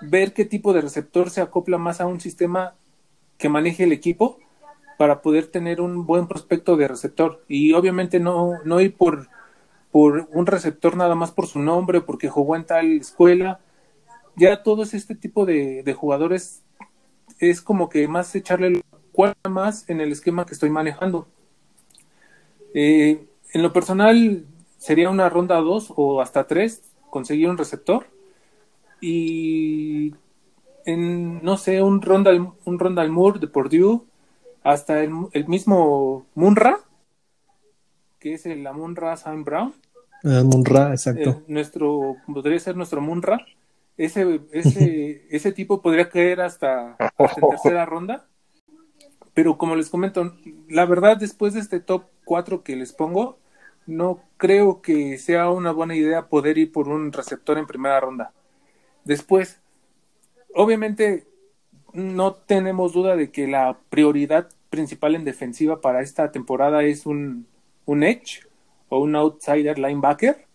[0.00, 2.74] ver qué tipo de receptor se acopla más a un sistema
[3.36, 4.38] que maneje el equipo
[4.96, 7.44] para poder tener un buen prospecto de receptor.
[7.48, 9.28] Y obviamente no, no ir por,
[9.90, 13.60] por un receptor nada más por su nombre, porque jugó en tal escuela.
[14.36, 16.62] Ya todos este tipo de, de jugadores
[17.38, 21.28] es como que más echarle cuál más en el esquema que estoy manejando.
[22.74, 24.46] Eh, en lo personal,
[24.82, 28.06] sería una ronda 2 o hasta 3 conseguir un receptor.
[29.00, 30.12] Y
[30.84, 32.32] en, no sé, un ronda
[32.64, 34.02] un ronda Moore de Purdue,
[34.64, 36.80] hasta el, mismo Munra,
[38.18, 39.72] que es el Munra Sam Brown.
[40.24, 41.30] El Munra, exacto.
[41.30, 43.38] Eh, nuestro, podría ser nuestro Munra.
[43.96, 48.26] Ese, ese, ese tipo podría caer hasta, hasta tercera ronda.
[49.32, 50.34] Pero como les comento,
[50.68, 53.38] la verdad, después de este top 4 que les pongo,
[53.86, 58.32] no creo que sea una buena idea poder ir por un receptor en primera ronda.
[59.04, 59.60] Después,
[60.54, 61.26] obviamente,
[61.92, 67.46] no tenemos duda de que la prioridad principal en defensiva para esta temporada es un,
[67.84, 68.46] un edge
[68.88, 70.46] o un outsider linebacker,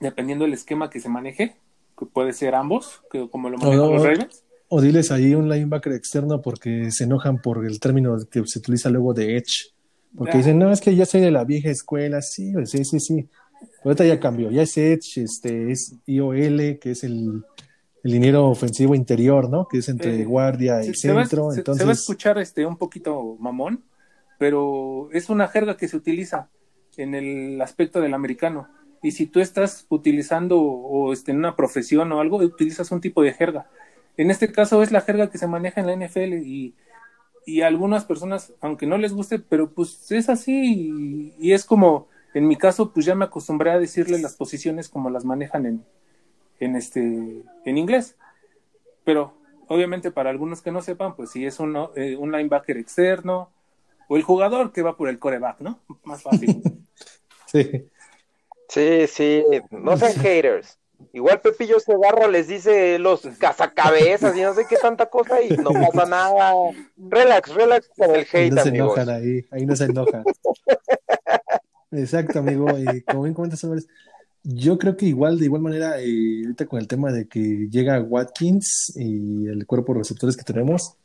[0.00, 1.56] dependiendo del esquema que se maneje,
[1.98, 4.44] que puede ser ambos, que como lo manejan los Ravens.
[4.68, 8.90] O diles ahí un linebacker externo porque se enojan por el término que se utiliza
[8.90, 9.73] luego de Edge.
[10.16, 12.22] Porque dicen, no, es que ya soy de la vieja escuela.
[12.22, 13.28] Sí, sí, sí, sí.
[13.84, 14.50] Ahorita ya cambió.
[14.50, 17.44] Ya es Edge, este, es IOL, que es el,
[18.04, 19.66] el liniero ofensivo interior, ¿no?
[19.66, 21.50] Que es entre eh, guardia y centro.
[21.50, 21.80] Se, entonces...
[21.80, 23.82] se va a escuchar este, un poquito mamón,
[24.38, 26.48] pero es una jerga que se utiliza
[26.96, 28.68] en el aspecto del americano.
[29.02, 33.22] Y si tú estás utilizando o este, en una profesión o algo, utilizas un tipo
[33.22, 33.66] de jerga.
[34.16, 36.74] En este caso es la jerga que se maneja en la NFL y,
[37.46, 42.08] y a algunas personas, aunque no les guste, pero pues es así y, es como,
[42.32, 45.84] en mi caso, pues ya me acostumbré a decirle las posiciones como las manejan en,
[46.60, 47.00] en, este,
[47.64, 48.16] en inglés.
[49.04, 49.34] Pero
[49.68, 53.50] obviamente para algunos que no sepan, pues si es un, eh, un linebacker externo
[54.08, 55.80] o el jugador que va por el coreback, ¿no?
[56.04, 56.62] Más fácil.
[57.46, 57.88] sí.
[58.68, 60.78] Sí, sí, no sean haters.
[61.12, 65.70] Igual Pepillo Segarra les dice los cazacabezas y no sé qué tanta cosa y no
[65.92, 66.54] pasa nada.
[66.96, 70.24] Relax, relax con el hate, ahí no se enojan ahí, ahí no se enojan.
[71.92, 72.66] Exacto, amigo.
[72.78, 73.66] Y como bien comentas,
[74.42, 78.00] yo creo que igual, de igual manera, eh, ahorita con el tema de que llega
[78.00, 80.96] Watkins y el cuerpo de receptores que tenemos,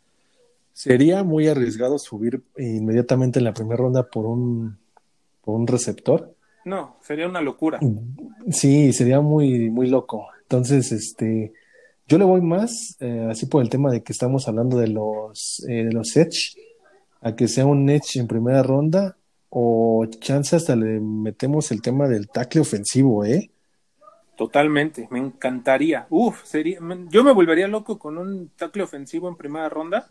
[0.73, 4.77] sería muy arriesgado subir inmediatamente en la primera ronda por un,
[5.41, 6.35] por un receptor
[6.69, 7.79] no, sería una locura.
[8.51, 10.27] Sí, sería muy, muy loco.
[10.43, 11.53] Entonces, este,
[12.07, 15.63] yo le voy más, eh, así por el tema de que estamos hablando de los,
[15.67, 16.55] eh, de los Edge,
[17.21, 19.17] a que sea un Edge en primera ronda
[19.49, 23.51] o chance hasta le metemos el tema del tackle ofensivo, ¿eh?
[24.37, 26.07] Totalmente, me encantaría.
[26.09, 30.07] Uf, sería, yo me volvería loco con un tackle ofensivo en primera ronda,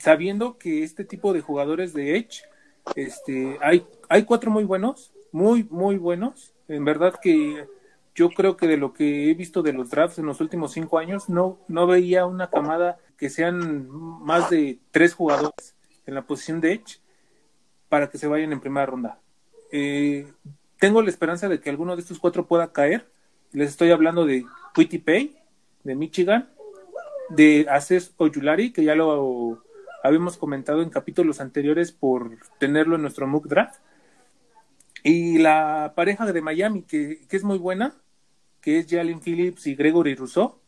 [0.00, 2.44] sabiendo que este tipo de jugadores de Edge,
[2.94, 6.54] este, hay, hay cuatro muy buenos, muy, muy buenos.
[6.66, 7.66] En verdad que
[8.14, 10.98] yo creo que de lo que he visto de los drafts en los últimos cinco
[10.98, 15.76] años, no, no veía una camada que sean más de tres jugadores
[16.06, 17.00] en la posición de Edge
[17.90, 19.20] para que se vayan en primera ronda.
[19.70, 20.26] Eh,
[20.78, 23.06] tengo la esperanza de que alguno de estos cuatro pueda caer.
[23.52, 25.36] Les estoy hablando de Quitty Pay,
[25.84, 26.48] de Michigan,
[27.28, 29.62] de Aces Oyulari, que ya lo
[30.02, 33.82] habíamos comentado en capítulos anteriores por tenerlo en nuestro mock draft.
[35.08, 37.94] Y la pareja de Miami, que, que es muy buena,
[38.60, 40.58] que es Jalen Phillips y Gregory Rousseau.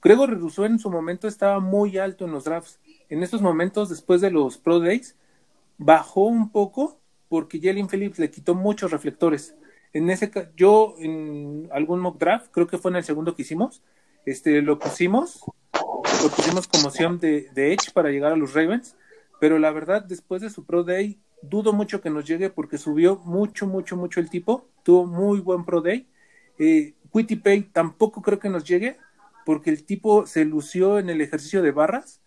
[0.00, 2.78] Gregory Rousseau en su momento estaba muy alto en los drafts.
[3.08, 5.16] En estos momentos, después de los Pro Days,
[5.78, 9.56] bajó un poco porque Jalen Phillips le quitó muchos reflectores.
[9.92, 13.82] En ese yo en algún mock draft, creo que fue en el segundo que hicimos,
[14.26, 15.40] este lo pusimos,
[16.22, 18.94] lo pusimos como opción de, de Edge para llegar a los Ravens,
[19.40, 23.16] pero la verdad después de su Pro Day dudo mucho que nos llegue porque subió
[23.24, 26.08] mucho, mucho, mucho el tipo, tuvo muy buen Pro Day.
[26.58, 26.94] Eh,
[27.42, 28.98] Pay tampoco creo que nos llegue
[29.44, 32.20] porque el tipo se lució en el ejercicio de barras,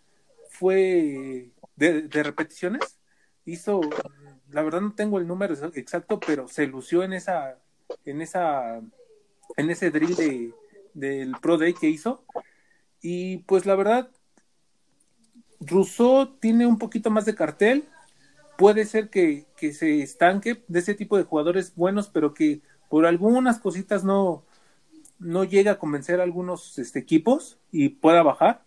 [0.50, 3.00] fue de repeticiones
[3.44, 3.80] hizo,
[4.50, 7.58] la verdad no tengo el número exacto, pero se lució en esa,
[8.04, 8.80] en esa,
[9.56, 10.54] en ese drill de,
[10.94, 12.24] del Pro Day que hizo.
[13.00, 14.10] Y pues la verdad,
[15.60, 17.88] Rousseau tiene un poquito más de cartel.
[18.60, 23.06] Puede ser que, que se estanque de ese tipo de jugadores buenos, pero que por
[23.06, 24.44] algunas cositas no,
[25.18, 28.62] no llega a convencer a algunos este, equipos y pueda bajar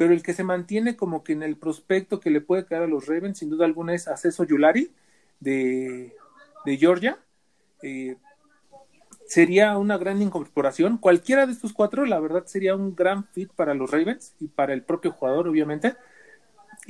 [0.00, 2.86] pero el que se mantiene como que en el prospecto que le puede caer a
[2.86, 4.90] los Ravens, sin duda alguna, es Aceso Yulari
[5.40, 6.14] de,
[6.64, 7.18] Georgia.
[7.82, 8.16] Eh,
[9.26, 10.96] sería una gran incorporación.
[10.96, 14.72] Cualquiera de estos cuatro, la verdad, sería un gran fit para los Ravens y para
[14.72, 15.96] el propio jugador, obviamente.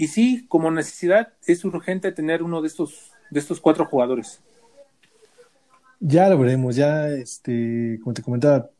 [0.00, 4.40] Y sí, como necesidad, es urgente tener uno de estos, de estos cuatro jugadores.
[6.00, 8.70] Ya lo veremos, ya, este, como te comentaba,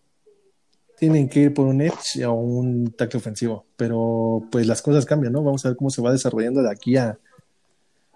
[0.99, 5.35] tienen que ir por un edge o un tackle ofensivo, pero pues las cosas cambian,
[5.35, 5.43] ¿no?
[5.45, 7.19] Vamos a ver cómo se va desarrollando de aquí a,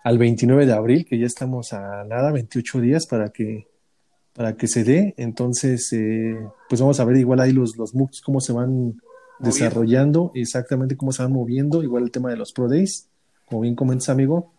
[0.02, 3.68] al 29 de abril, que ya estamos a nada, 28 días para que,
[4.32, 5.12] para que se dé.
[5.18, 6.38] Entonces, eh,
[6.70, 8.98] pues vamos a ver igual ahí los, los MOOCs, cómo se van
[9.38, 13.08] desarrollando, exactamente cómo se van moviendo, igual el tema de los Pro Days,
[13.46, 14.52] como bien comentas, amigo.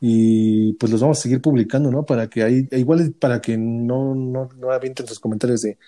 [0.00, 2.04] Y pues los vamos a seguir publicando, ¿no?
[2.04, 5.78] Para que ahí, igual para que no, no, no avienten sus comentarios de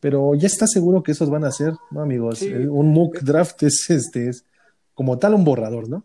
[0.00, 2.42] pero ya está seguro que esos van a ser, ¿no, amigos?
[2.42, 4.44] Eh, un mock draft es, este, es
[4.94, 6.04] como tal un borrador, ¿no?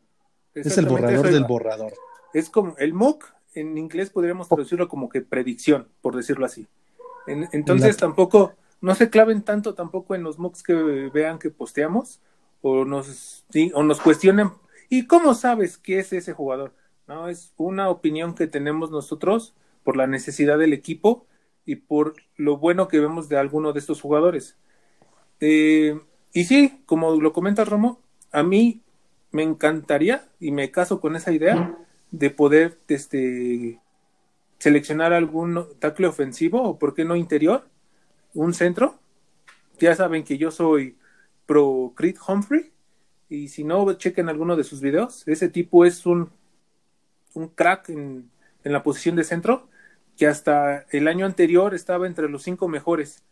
[0.55, 1.93] Es el borrador del borrador.
[2.33, 6.67] Es como el mock, en inglés podríamos traducirlo como que predicción, por decirlo así.
[7.27, 10.73] entonces tampoco, no se claven tanto tampoco en los mocks que
[11.13, 12.19] vean que posteamos
[12.61, 14.51] o nos, o nos cuestionen.
[14.89, 16.73] ¿Y cómo sabes qué es ese jugador?
[17.07, 19.53] No, es una opinión que tenemos nosotros
[19.83, 21.25] por la necesidad del equipo
[21.65, 24.57] y por lo bueno que vemos de alguno de estos jugadores.
[25.39, 25.99] Eh,
[26.33, 27.99] y sí, como lo comenta Romo,
[28.31, 28.81] a mí
[29.31, 31.77] me encantaría y me caso con esa idea
[32.11, 33.79] de poder este,
[34.57, 37.65] seleccionar algún tackle ofensivo o, por qué no, interior,
[38.33, 38.99] un centro.
[39.79, 40.97] Ya saben que yo soy
[41.45, 42.71] pro Creed Humphrey
[43.29, 45.27] y si no, chequen alguno de sus videos.
[45.27, 46.29] Ese tipo es un,
[47.33, 48.29] un crack en,
[48.63, 49.69] en la posición de centro
[50.17, 53.23] que hasta el año anterior estaba entre los cinco mejores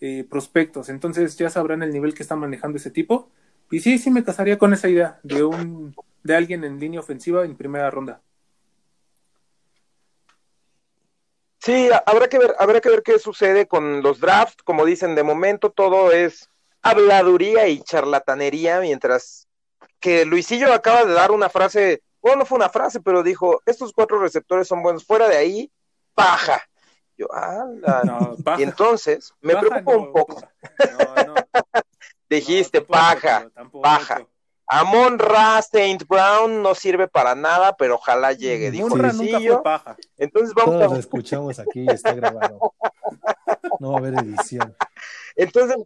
[0.00, 0.88] eh, prospectos.
[0.88, 3.30] Entonces ya sabrán el nivel que está manejando ese tipo.
[3.70, 7.44] Y sí, sí me casaría con esa idea de un de alguien en línea ofensiva
[7.44, 8.22] en primera ronda.
[11.64, 14.62] Sí, habrá que ver, habrá que ver qué sucede con los drafts.
[14.64, 16.50] Como dicen, de momento todo es
[16.82, 19.48] habladuría y charlatanería, mientras
[19.98, 23.94] que Luisillo acaba de dar una frase, bueno, no fue una frase, pero dijo, estos
[23.94, 25.06] cuatro receptores son buenos.
[25.06, 25.72] Fuera de ahí,
[26.12, 26.62] paja.
[27.16, 27.64] Yo, ah,
[28.58, 30.42] y entonces me preocupa un poco.
[32.28, 33.50] Dijiste paja,
[33.80, 34.26] paja.
[34.66, 38.70] Amon Ra Saint Brown no sirve para nada, pero ojalá llegue.
[38.70, 39.96] Dijo paja.
[40.16, 40.94] Entonces vamos Todos a...
[40.94, 42.72] lo escuchamos aquí, está grabado.
[43.80, 44.74] No va a haber edición.
[45.36, 45.76] Entonces,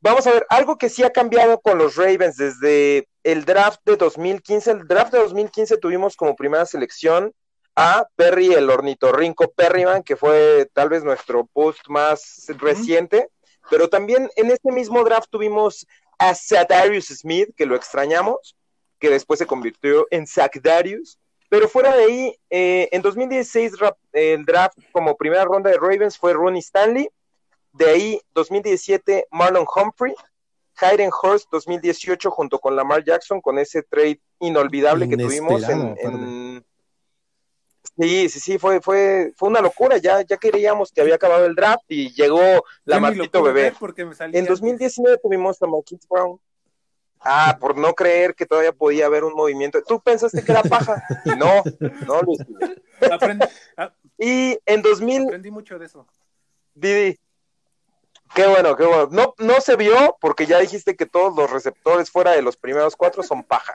[0.00, 3.96] vamos a ver, algo que sí ha cambiado con los Ravens desde el draft de
[3.96, 4.70] 2015.
[4.70, 7.32] El draft de 2015 tuvimos como primera selección
[7.74, 13.30] a Perry el ornitorrinco Perryman, que fue tal vez nuestro post más reciente,
[13.70, 15.86] pero también en este mismo draft tuvimos
[16.22, 18.56] a Sadarius Smith, que lo extrañamos,
[18.98, 21.18] que después se convirtió en Zach Darius,
[21.48, 23.72] Pero fuera de ahí, eh, en 2016
[24.12, 27.10] el draft como primera ronda de Ravens fue Ronnie Stanley.
[27.72, 30.14] De ahí, 2017, Marlon Humphrey.
[30.76, 36.64] Hayden Hurst 2018 junto con Lamar Jackson con ese trade inolvidable que tuvimos en,
[37.98, 39.98] Sí, sí, sí, fue, fue, fue una locura.
[39.98, 43.74] Ya, ya creíamos que había acabado el draft y llegó la Marquito Bebé.
[44.32, 46.40] En 2019 tuvimos a Marquito Brown.
[47.24, 49.82] Ah, por no creer que todavía podía haber un movimiento.
[49.82, 51.02] Tú pensaste que era paja.
[51.24, 51.62] Y no,
[52.06, 52.40] no, Luis.
[53.76, 55.24] Ah, y en 2000.
[55.24, 56.06] Aprendí mucho de eso.
[56.74, 57.18] Didi.
[58.34, 59.08] Qué bueno, qué bueno.
[59.12, 62.96] No, no se vio porque ya dijiste que todos los receptores fuera de los primeros
[62.96, 63.74] cuatro son paja.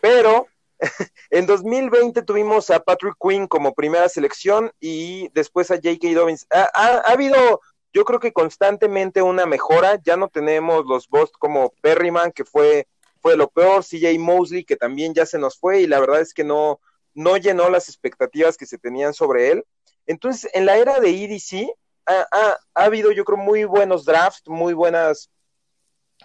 [0.00, 0.48] Pero
[1.30, 6.14] en 2020 tuvimos a Patrick Quinn como primera selección y después a J.K.
[6.14, 6.46] Dobbins.
[6.50, 7.60] Ha, habido,
[7.92, 10.00] yo creo que constantemente una mejora.
[10.04, 12.86] Ya no tenemos los Bost como Perryman, que fue,
[13.20, 16.32] fue lo peor, CJ Mosley, que también ya se nos fue y la verdad es
[16.32, 16.80] que no,
[17.14, 19.64] no llenó las expectativas que se tenían sobre él.
[20.06, 21.68] Entonces, en la era de EDC
[22.06, 25.30] ha, ha, habido, yo creo, muy buenos drafts, muy buenas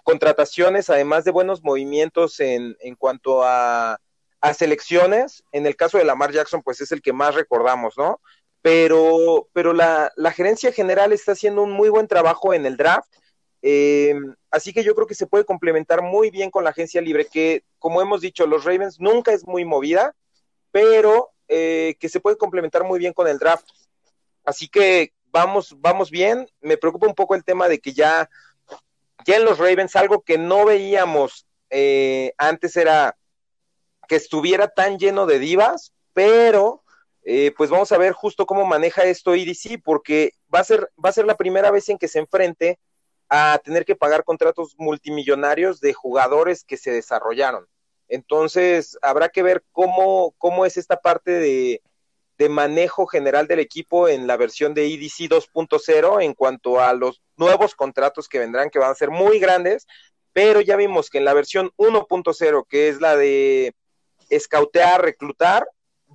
[0.02, 3.98] contrataciones, además de buenos movimientos en, en cuanto a
[4.44, 8.20] a selecciones, en el caso de Lamar Jackson, pues es el que más recordamos, ¿no?
[8.60, 13.08] Pero, pero la, gerencia general está haciendo un muy buen trabajo en el draft.
[13.62, 14.14] Eh,
[14.50, 17.64] así que yo creo que se puede complementar muy bien con la agencia libre, que
[17.78, 20.14] como hemos dicho, los Ravens nunca es muy movida,
[20.70, 23.66] pero eh, que se puede complementar muy bien con el draft.
[24.44, 26.46] Así que vamos, vamos bien.
[26.60, 28.28] Me preocupa un poco el tema de que ya,
[29.24, 33.16] ya en los Ravens algo que no veíamos eh, antes era
[34.08, 36.82] que estuviera tan lleno de divas, pero
[37.24, 41.08] eh, pues vamos a ver justo cómo maneja esto EDC, porque va a ser, va
[41.08, 42.78] a ser la primera vez en que se enfrente
[43.28, 47.66] a tener que pagar contratos multimillonarios de jugadores que se desarrollaron.
[48.08, 51.82] Entonces, habrá que ver cómo, cómo es esta parte de,
[52.38, 57.22] de manejo general del equipo en la versión de EDC 2.0 en cuanto a los
[57.36, 59.86] nuevos contratos que vendrán, que van a ser muy grandes,
[60.32, 63.74] pero ya vimos que en la versión 1.0, que es la de
[64.36, 65.66] escautear, reclutar,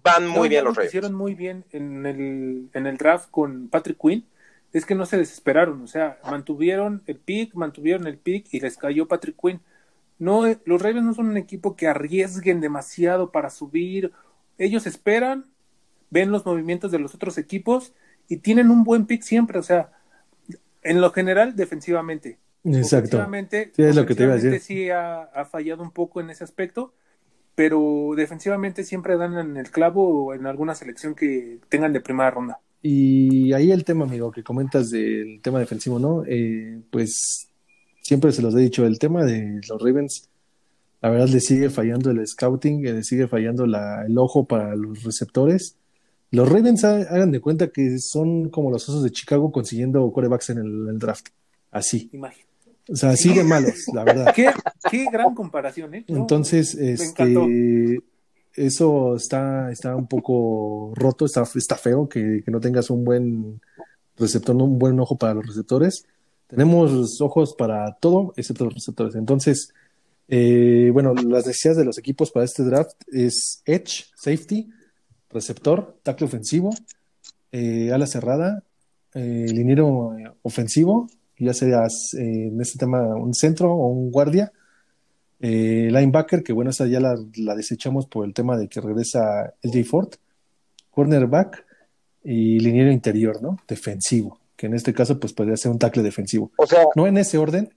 [0.03, 0.91] van muy bien los Ravens.
[0.91, 4.25] hicieron muy bien en el, en el draft con Patrick Quinn
[4.73, 8.77] es que no se desesperaron, o sea, mantuvieron el pick, mantuvieron el pick y les
[8.77, 9.61] cayó Patrick Quinn.
[10.19, 14.11] No, eh, los Ravens no son un equipo que arriesguen demasiado para subir.
[14.57, 15.45] Ellos esperan,
[16.09, 17.93] ven los movimientos de los otros equipos
[18.27, 19.91] y tienen un buen pick siempre, o sea,
[20.83, 22.37] en lo general defensivamente.
[22.63, 23.25] Exacto.
[23.49, 24.59] Sí, es lo que te iba a decir.
[24.59, 26.93] Sí ha fallado un poco en ese aspecto,
[27.59, 32.31] pero defensivamente siempre dan en el clavo o en alguna selección que tengan de primera
[32.31, 32.57] ronda.
[32.81, 36.23] Y ahí el tema, amigo, que comentas del tema defensivo, ¿no?
[36.25, 37.49] Eh, pues
[38.01, 40.29] siempre se los he dicho, el tema de los Ravens,
[41.01, 45.03] la verdad le sigue fallando el scouting, le sigue fallando la, el ojo para los
[45.03, 45.75] receptores.
[46.31, 50.59] Los Ravens hagan de cuenta que son como los osos de Chicago consiguiendo corebacks en
[50.59, 51.27] el, draft.
[51.71, 52.09] Así.
[52.13, 52.47] Imagínate.
[52.89, 54.33] O sea, siguen malos, la verdad.
[54.33, 54.49] Qué,
[54.89, 56.05] qué gran comparación, ¿eh?
[56.07, 58.01] Entonces, este,
[58.53, 63.61] eso está, está un poco roto, está, está feo que, que, no tengas un buen
[64.17, 66.05] receptor, un buen ojo para los receptores.
[66.47, 69.15] Tenemos ojos para todo, excepto los receptores.
[69.15, 69.73] Entonces,
[70.27, 74.69] eh, bueno, las necesidades de los equipos para este draft es edge, safety,
[75.29, 76.71] receptor, tackle ofensivo,
[77.51, 78.63] eh, ala cerrada,
[79.13, 80.13] eh, liniero
[80.43, 81.07] ofensivo
[81.39, 84.51] ya seas eh, en este tema un centro o un guardia.
[85.41, 87.15] Eh, linebacker, que bueno, esa ya la,
[87.55, 89.85] desechamos por el tema de que regresa el J.
[89.85, 90.09] Ford.
[90.91, 91.65] Cornerback
[92.23, 93.57] y liniero interior, ¿no?
[93.67, 96.51] Defensivo, que en este caso pues podría ser un tackle defensivo.
[96.57, 97.73] O sea, no en ese orden.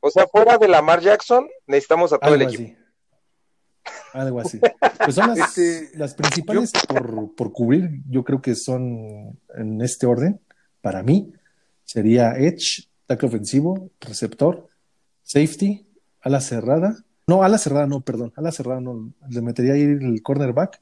[0.00, 2.62] O sea, fuera de Lamar Jackson, necesitamos a todo el equipo.
[2.62, 2.76] Así.
[4.12, 4.60] Algo así.
[5.04, 10.38] Pues son las, este, principales por, por cubrir, yo creo que son en este orden,
[10.82, 11.32] para mí
[11.84, 14.68] sería edge, tackle ofensivo, receptor,
[15.22, 15.87] safety,
[16.20, 16.96] ala cerrada.
[17.26, 19.12] No, ala cerrada no, perdón, ala cerrada no.
[19.28, 20.80] Le metería ahí el cornerback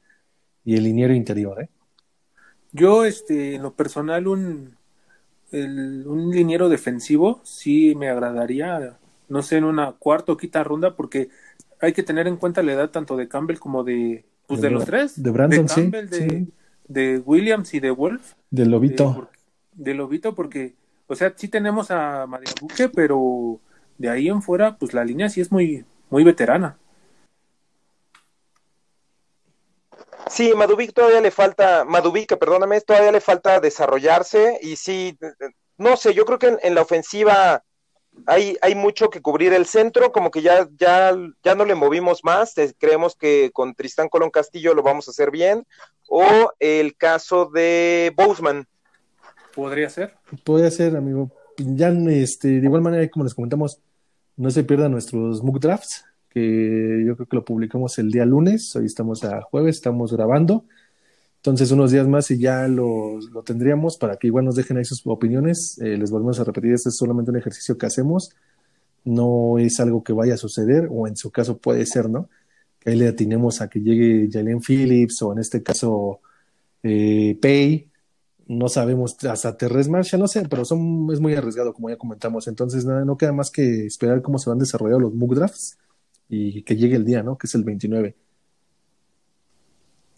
[0.63, 1.69] y el liniero interior, ¿eh?
[2.71, 4.75] Yo, este, en lo personal, un,
[5.51, 8.97] un liniero defensivo sí me agradaría,
[9.29, 11.29] no sé, en una cuarta o quinta ronda, porque
[11.81, 14.85] hay que tener en cuenta la edad tanto de Campbell como de, pues de, los
[14.85, 15.21] tres.
[15.21, 16.47] De Brandon, de Campbell, de,
[16.87, 18.33] de, Williams y de Wolf.
[18.51, 19.29] De Lobito.
[19.73, 20.75] De, de Lobito, porque
[21.07, 22.27] o sea, sí tenemos a
[22.61, 23.59] Buque, pero
[23.97, 26.77] de ahí en fuera, pues la línea sí es muy, muy veterana.
[30.29, 35.17] Sí, Madubic todavía le falta, Madubic, perdóname, todavía le falta desarrollarse y sí,
[35.77, 37.63] no sé, yo creo que en, la ofensiva
[38.25, 42.23] hay, hay mucho que cubrir el centro, como que ya, ya, ya no le movimos
[42.23, 45.65] más, creemos que con Tristán Colón Castillo lo vamos a hacer bien,
[46.09, 48.67] o el caso de Boseman.
[49.55, 50.13] ¿Podría ser?
[50.43, 51.31] Podría ser, amigo.
[51.57, 53.79] Ya, este, de igual manera, como les comentamos,
[54.37, 58.75] no se pierdan nuestros mock drafts, que yo creo que lo publicamos el día lunes,
[58.75, 60.65] hoy estamos a jueves, estamos grabando.
[61.37, 64.85] Entonces, unos días más y ya lo, lo tendríamos para que igual nos dejen ahí
[64.85, 65.79] sus opiniones.
[65.79, 68.31] Eh, les volvemos a repetir, este es solamente un ejercicio que hacemos.
[69.05, 72.29] No es algo que vaya a suceder, o en su caso puede ser, ¿no?
[72.79, 76.19] Que ahí le atinemos a que llegue Jalen Phillips, o en este caso
[76.83, 77.89] eh, Pay.
[78.47, 82.47] No sabemos, hasta Terres Marshall, no sé, pero son, es muy arriesgado, como ya comentamos.
[82.47, 85.77] Entonces, nada, no queda más que esperar cómo se van desarrollando los mock drafts
[86.29, 87.37] y que llegue el día, ¿no?
[87.37, 88.15] Que es el 29.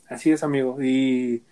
[0.09, 0.81] Así es, amigo.
[0.81, 1.43] Y,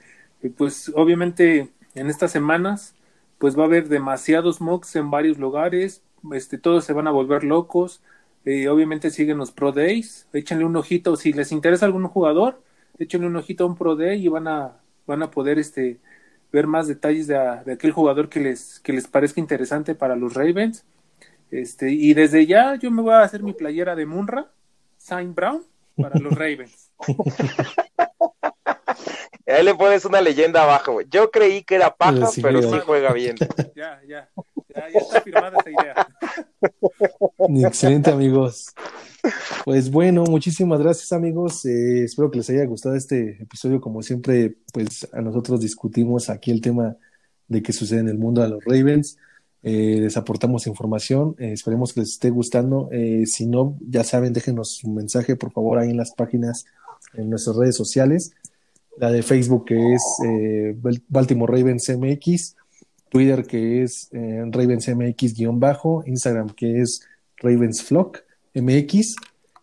[0.57, 2.93] pues obviamente en estas semanas
[3.38, 7.43] pues va a haber demasiados mocks en varios lugares, este, todos se van a volver
[7.43, 8.01] locos.
[8.45, 12.61] Eh, obviamente siguen los Pro Days, échenle un ojito, si les interesa algún jugador,
[12.97, 15.99] échenle un ojito a un Pro Day y van a, van a poder este,
[16.51, 17.35] ver más detalles de,
[17.65, 20.85] de aquel jugador que les, que les parezca interesante para los Ravens.
[21.51, 24.51] Este, y desde ya yo me voy a hacer mi playera de Munra,
[24.97, 25.63] Saint Brown,
[25.95, 26.91] para los Ravens.
[29.47, 33.37] Ahí le pones una leyenda abajo, Yo creí que era paja, pero sí, juega bien.
[33.75, 34.29] Ya, ya,
[34.75, 36.07] ya, ya está firmada esa idea.
[37.67, 38.73] Excelente, amigos.
[39.65, 41.65] Pues bueno, muchísimas gracias, amigos.
[41.65, 43.82] Eh, espero que les haya gustado este episodio.
[43.82, 46.97] Como siempre, pues a nosotros discutimos aquí el tema
[47.47, 49.17] de qué sucede en el mundo de los Ravens.
[49.63, 51.36] Eh, les aportamos información.
[51.39, 52.89] Eh, esperemos que les esté gustando.
[53.25, 56.65] si no, ya saben, déjenos un mensaje, por favor, ahí en las páginas,
[57.13, 58.32] en nuestras redes sociales
[58.99, 60.01] la de Facebook que es
[61.07, 62.55] Baltimore Ravens MX,
[63.09, 67.07] Twitter que es Ravens MX-bajo, Instagram que es
[67.38, 68.23] Ravens Flock
[68.62, 69.16] MX.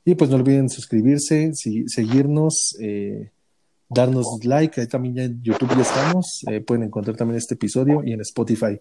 [0.05, 3.31] Y pues no olviden suscribirse, seguirnos, eh,
[3.89, 4.81] darnos like.
[4.81, 6.45] Ahí también ya en YouTube ya estamos.
[6.67, 8.79] pueden encontrar también este episodio y en Spotify.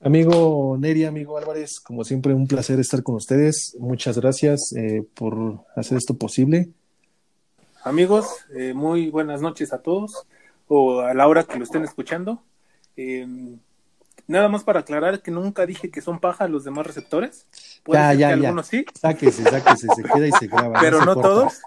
[0.00, 3.76] Amigo Neri, amigo Álvarez, como siempre, un placer estar con ustedes.
[3.80, 4.72] Muchas gracias
[5.14, 6.68] por hacer esto posible.
[7.82, 10.26] Amigos, eh, muy buenas noches a todos
[10.68, 12.42] o a la hora que lo estén escuchando.
[14.28, 17.46] Nada más para aclarar que nunca dije que son paja los demás receptores.
[17.92, 18.62] Ya, ya, ya.
[18.62, 18.84] sí.
[18.94, 20.78] Sáquese, sáquese, se queda y se graba.
[20.80, 21.60] Pero no, todos.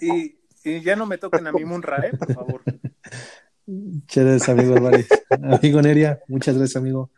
[0.00, 0.36] Y,
[0.82, 2.16] ya no me toquen a mí Munra, ¿eh?
[2.16, 2.62] Por favor.
[4.06, 5.08] Chévere, amigo Álvarez.
[5.30, 7.10] Amigo Neria, muchas gracias, amigo.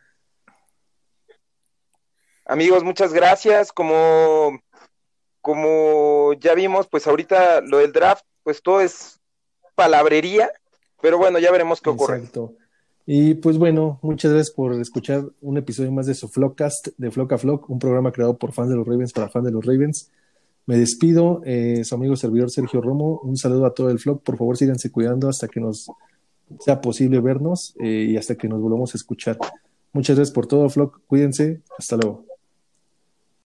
[2.44, 3.72] Amigos, muchas gracias.
[3.72, 4.60] Como
[5.40, 9.18] como ya vimos, pues ahorita lo del draft, pues todo es
[9.74, 10.52] palabrería,
[11.00, 12.16] pero bueno, ya veremos qué ocurre.
[12.16, 12.54] Exacto.
[13.10, 17.32] Y pues bueno, muchas gracias por escuchar un episodio más de su Flockcast, de Flock
[17.32, 20.10] a Flock, un programa creado por fans de los Ravens para fans de los Ravens.
[20.66, 23.18] Me despido, eh, su amigo servidor Sergio Romo.
[23.22, 24.22] Un saludo a todo el Flock.
[24.22, 25.86] Por favor, síganse cuidando hasta que nos
[26.60, 29.38] sea posible vernos eh, y hasta que nos volvamos a escuchar.
[29.94, 31.00] Muchas gracias por todo, Flock.
[31.06, 31.62] Cuídense.
[31.78, 32.27] Hasta luego.